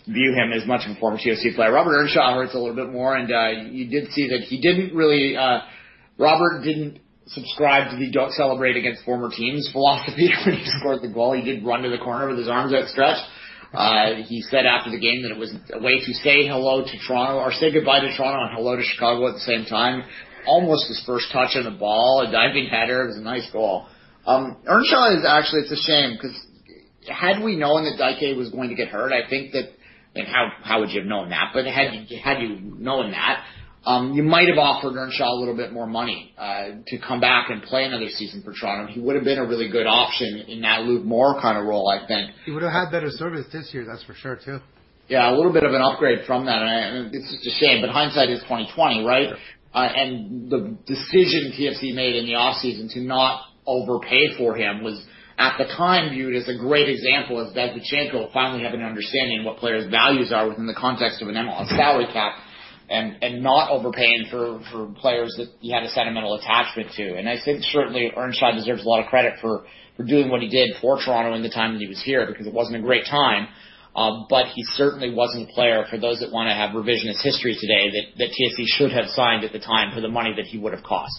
[0.08, 1.72] view him as much of a former TFC player.
[1.72, 4.96] Robert Earnshaw hurts a little bit more, and uh, you did see that he didn't
[4.96, 5.38] really.
[5.38, 5.60] Uh,
[6.18, 11.10] Robert didn't subscribe to the don't celebrate against former teams philosophy when he scored the
[11.10, 11.34] goal.
[11.34, 13.24] He did run to the corner with his arms outstretched.
[13.74, 16.98] Uh, he said after the game that it was a way to say hello to
[17.06, 20.04] Toronto or say goodbye to Toronto and hello to Chicago at the same time.
[20.48, 23.04] Almost his first touch on the ball, a diving header.
[23.04, 23.88] It was a nice goal.
[24.26, 26.36] Um, Earnshaw is actually, it's a shame because
[27.10, 29.72] had we known that Dike was going to get hurt, I think that,
[30.16, 31.52] and how, how would you have known that?
[31.54, 33.44] But had you, had you known that,
[33.88, 37.50] um, you might have offered Earnshaw a little bit more money uh, to come back
[37.50, 38.92] and play another season for Toronto.
[38.92, 41.88] He would have been a really good option in that Luke Moore kind of role,
[41.90, 42.32] I think.
[42.46, 44.60] He would have had better service this year, that's for sure too.
[45.08, 47.80] Yeah, a little bit of an upgrade from that, and, it's just a shame.
[47.80, 49.30] But hindsight is twenty twenty, right?
[49.30, 49.38] Sure.
[49.74, 54.84] Uh, and the decision TFC made in the off season to not overpay for him
[54.84, 55.02] was
[55.38, 59.58] at the time viewed as a great example of Bezbatchenko finally having an understanding what
[59.58, 62.36] players' values are within the context of an MLS salary cap
[62.90, 67.16] and and not overpaying for for players that he had a sentimental attachment to.
[67.16, 69.66] And I think certainly Earnshaw deserves a lot of credit for
[69.96, 72.48] for doing what he did for Toronto in the time that he was here because
[72.48, 73.48] it wasn't a great time.
[73.96, 77.58] Um, but he certainly wasn't a player for those that want to have revisionist history
[77.60, 80.60] today that, that TFC should have signed at the time for the money that he
[80.60, 81.18] would have cost.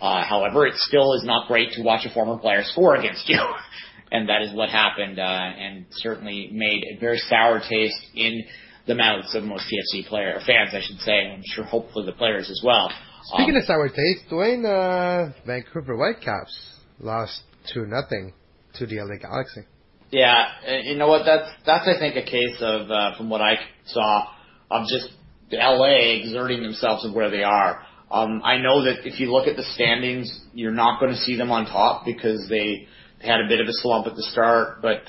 [0.00, 3.40] Uh, however, it still is not great to watch a former player score against you.
[4.12, 8.44] and that is what happened, uh, and certainly made a very sour taste in
[8.86, 11.32] the mouths of most TFC player fans, I should say.
[11.32, 12.90] I'm sure hopefully the players as well.
[13.24, 18.32] Speaking um, of sour taste, Duane, uh, Vancouver Whitecaps lost two nothing
[18.74, 19.62] to the LA Galaxy.
[20.10, 20.48] Yeah,
[20.82, 21.24] you know what?
[21.24, 23.56] That's that's I think a case of uh, from what I
[23.86, 24.28] saw
[24.70, 25.10] of just
[25.50, 27.82] the LA exerting themselves of where they are.
[28.10, 31.36] Um, I know that if you look at the standings, you're not going to see
[31.36, 32.86] them on top because they,
[33.20, 35.00] they had a bit of a slump at the start, but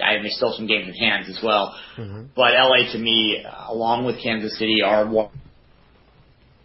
[0.00, 1.76] I mean, still some games in hands as well.
[1.98, 2.26] Mm-hmm.
[2.34, 5.30] But LA to me, along with Kansas City, are one,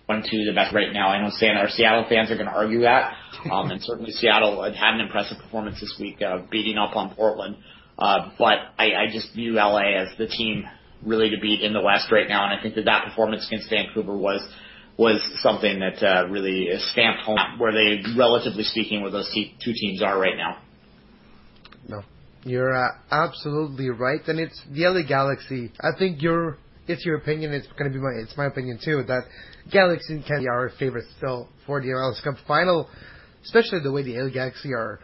[0.05, 1.09] one, two the best right now.
[1.09, 3.13] I know Seattle, Seattle fans are going to argue that,
[3.51, 7.57] um, and certainly Seattle had an impressive performance this week, uh, beating up on Portland.
[7.97, 10.65] Uh, but I, I just view LA as the team
[11.03, 13.69] really to beat in the West right now, and I think that that performance against
[13.69, 14.41] Vancouver was
[14.97, 20.01] was something that uh, really stamped home where they, relatively speaking, where those two teams
[20.01, 20.57] are right now.
[21.87, 22.01] No,
[22.49, 25.71] you're uh, absolutely right, and it's the LA Galaxy.
[25.79, 27.53] I think your it's your opinion.
[27.53, 29.23] It's to be my it's my opinion too that
[29.71, 32.89] Galaxy can be our favorite still for the MLS Cup final,
[33.43, 34.99] especially the way the LA Galaxy are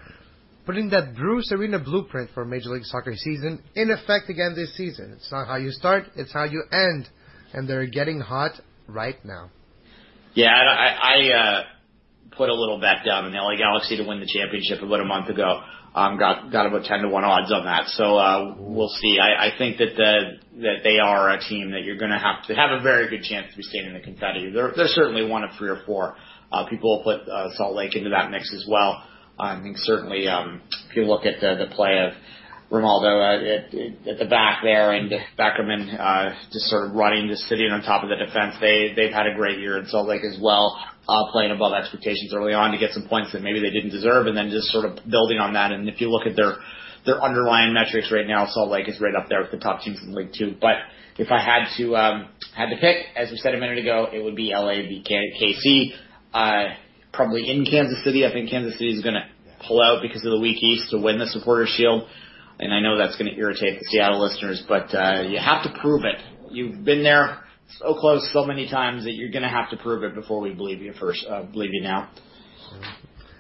[0.66, 5.14] putting that Bruce Arena blueprint for Major League Soccer season in effect again this season.
[5.16, 7.08] It's not how you start, it's how you end,
[7.54, 8.54] and they're getting hot
[8.88, 9.50] right now.
[10.36, 11.64] Yeah, I, I uh,
[12.38, 15.06] put a little bet down on the LA Galaxy to win the championship about a
[15.06, 15.62] month ago.
[15.96, 17.86] Um, got got about ten to one odds on that.
[17.90, 19.20] So uh, we'll see.
[19.22, 22.48] I, I think that the, that they are a team that you're going to have
[22.48, 24.50] to have a very good chance to be staying in the confetti.
[24.52, 26.16] They're they're certainly one of three or four.
[26.52, 29.04] Uh, people will put uh, Salt Lake into that mix as well.
[29.40, 32.14] I think certainly um, if you look at the, the play of
[32.72, 37.44] Rimando uh, at, at the back there and Beckerman uh, just sort of running, just
[37.44, 38.56] sitting on top of the defense.
[38.60, 40.76] They they've had a great year in Salt Lake as well
[41.08, 44.28] uh, playing above expectations early on to get some points that maybe they didn't deserve,
[44.28, 45.72] and then just sort of building on that.
[45.72, 46.58] And if you look at their
[47.06, 50.00] their underlying metrics right now, Salt Lake is right up there with the top teams
[50.02, 50.56] in league too.
[50.60, 50.76] But
[51.18, 54.24] if I had to um, had to pick, as we said a minute ago, it
[54.24, 55.98] would be LA v KC.
[56.34, 56.76] Uh,
[57.14, 58.26] probably in Kansas City.
[58.26, 59.28] I think Kansas City is going to
[59.68, 62.08] pull out because of the weak East to win the Supporters Shield.
[62.60, 65.80] And I know that's going to irritate the Seattle listeners, but uh, you have to
[65.80, 66.20] prove it.
[66.52, 67.44] You've been there
[67.80, 70.54] so close so many times that you're going to have to prove it before we
[70.54, 71.26] believe you first.
[71.28, 72.10] Uh, believe you now.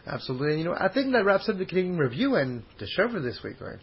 [0.06, 0.58] Absolutely.
[0.58, 3.40] You know, I think that wraps up the Canadian review and the show for this
[3.44, 3.80] week, right?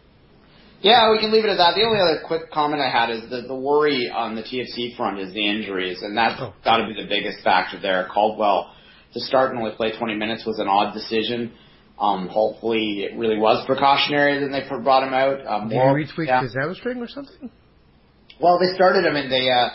[0.82, 1.74] Yeah, we can leave it at that.
[1.74, 5.18] The only other quick comment I had is that the worry on the TFC front
[5.18, 6.54] is the injuries, and that's oh.
[6.64, 8.08] got to be the biggest factor there.
[8.12, 8.72] Caldwell
[9.12, 11.52] to start and only play 20 minutes was an odd decision.
[11.98, 15.46] Um, hopefully, it really was precautionary that they brought him out.
[15.46, 16.42] Um, Did he retweak yeah.
[16.42, 17.50] his hamstring or something?
[18.40, 19.68] Well, they started him and they uh,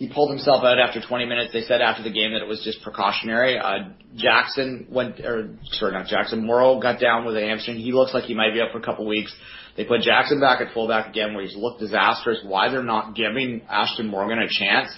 [0.00, 1.52] he pulled himself out after 20 minutes.
[1.52, 3.56] They said after the game that it was just precautionary.
[3.56, 6.44] Uh, Jackson went, or sorry, not Jackson.
[6.44, 7.76] Morrow got down with a hamstring.
[7.76, 9.32] He looks like he might be up for a couple weeks.
[9.76, 12.40] They put Jackson back at fullback again, where he's looked disastrous.
[12.42, 14.90] Why they're not giving Ashton Morgan a chance?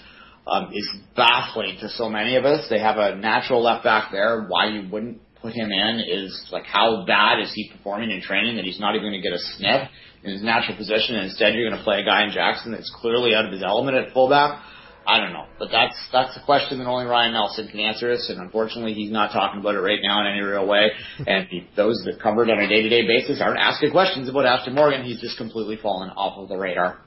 [0.47, 2.67] um, is baffling to so many of us.
[2.69, 4.47] They have a natural left back there.
[4.49, 8.57] Why you wouldn't put him in is like how bad is he performing in training
[8.57, 9.89] that he's not even going to get a sniff
[10.23, 12.93] in his natural position and instead you're going to play a guy in Jackson that's
[13.01, 14.63] clearly out of his element at fullback.
[15.07, 18.29] I don't know, but that's that's a question that only Ryan Nelsen can answer us,
[18.31, 20.91] and unfortunately, he's not talking about it right now in any real way.
[21.27, 24.75] And he, those that cover it on a day-to-day basis aren't asking questions about Ashton
[24.75, 25.05] Morgan.
[25.05, 26.99] He's just completely fallen off of the radar.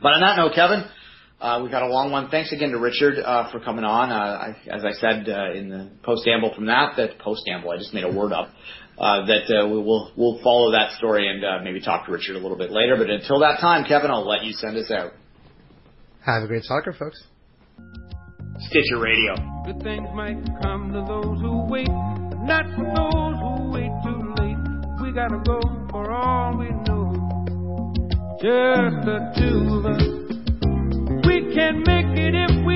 [0.00, 0.84] But on that note, Kevin,
[1.40, 2.28] uh, we've got a long one.
[2.28, 4.10] Thanks again to Richard uh, for coming on.
[4.10, 7.92] Uh, I, as I said uh, in the post-amble from that, that post-amble, I just
[7.92, 8.50] made a word up.
[8.98, 12.34] Uh, that uh, we will we'll follow that story and uh, maybe talk to Richard
[12.34, 12.96] a little bit later.
[12.96, 15.12] But until that time, Kevin, I'll let you send us out.
[16.26, 17.22] Have a great soccer, folks.
[18.58, 19.36] Stitcher Radio.
[19.64, 24.34] Good things might come to those who wait, but not for those who wait too
[24.42, 24.58] late.
[25.00, 27.94] We gotta go for all we know.
[28.42, 30.02] Just the two of us.
[31.28, 32.66] We can make it if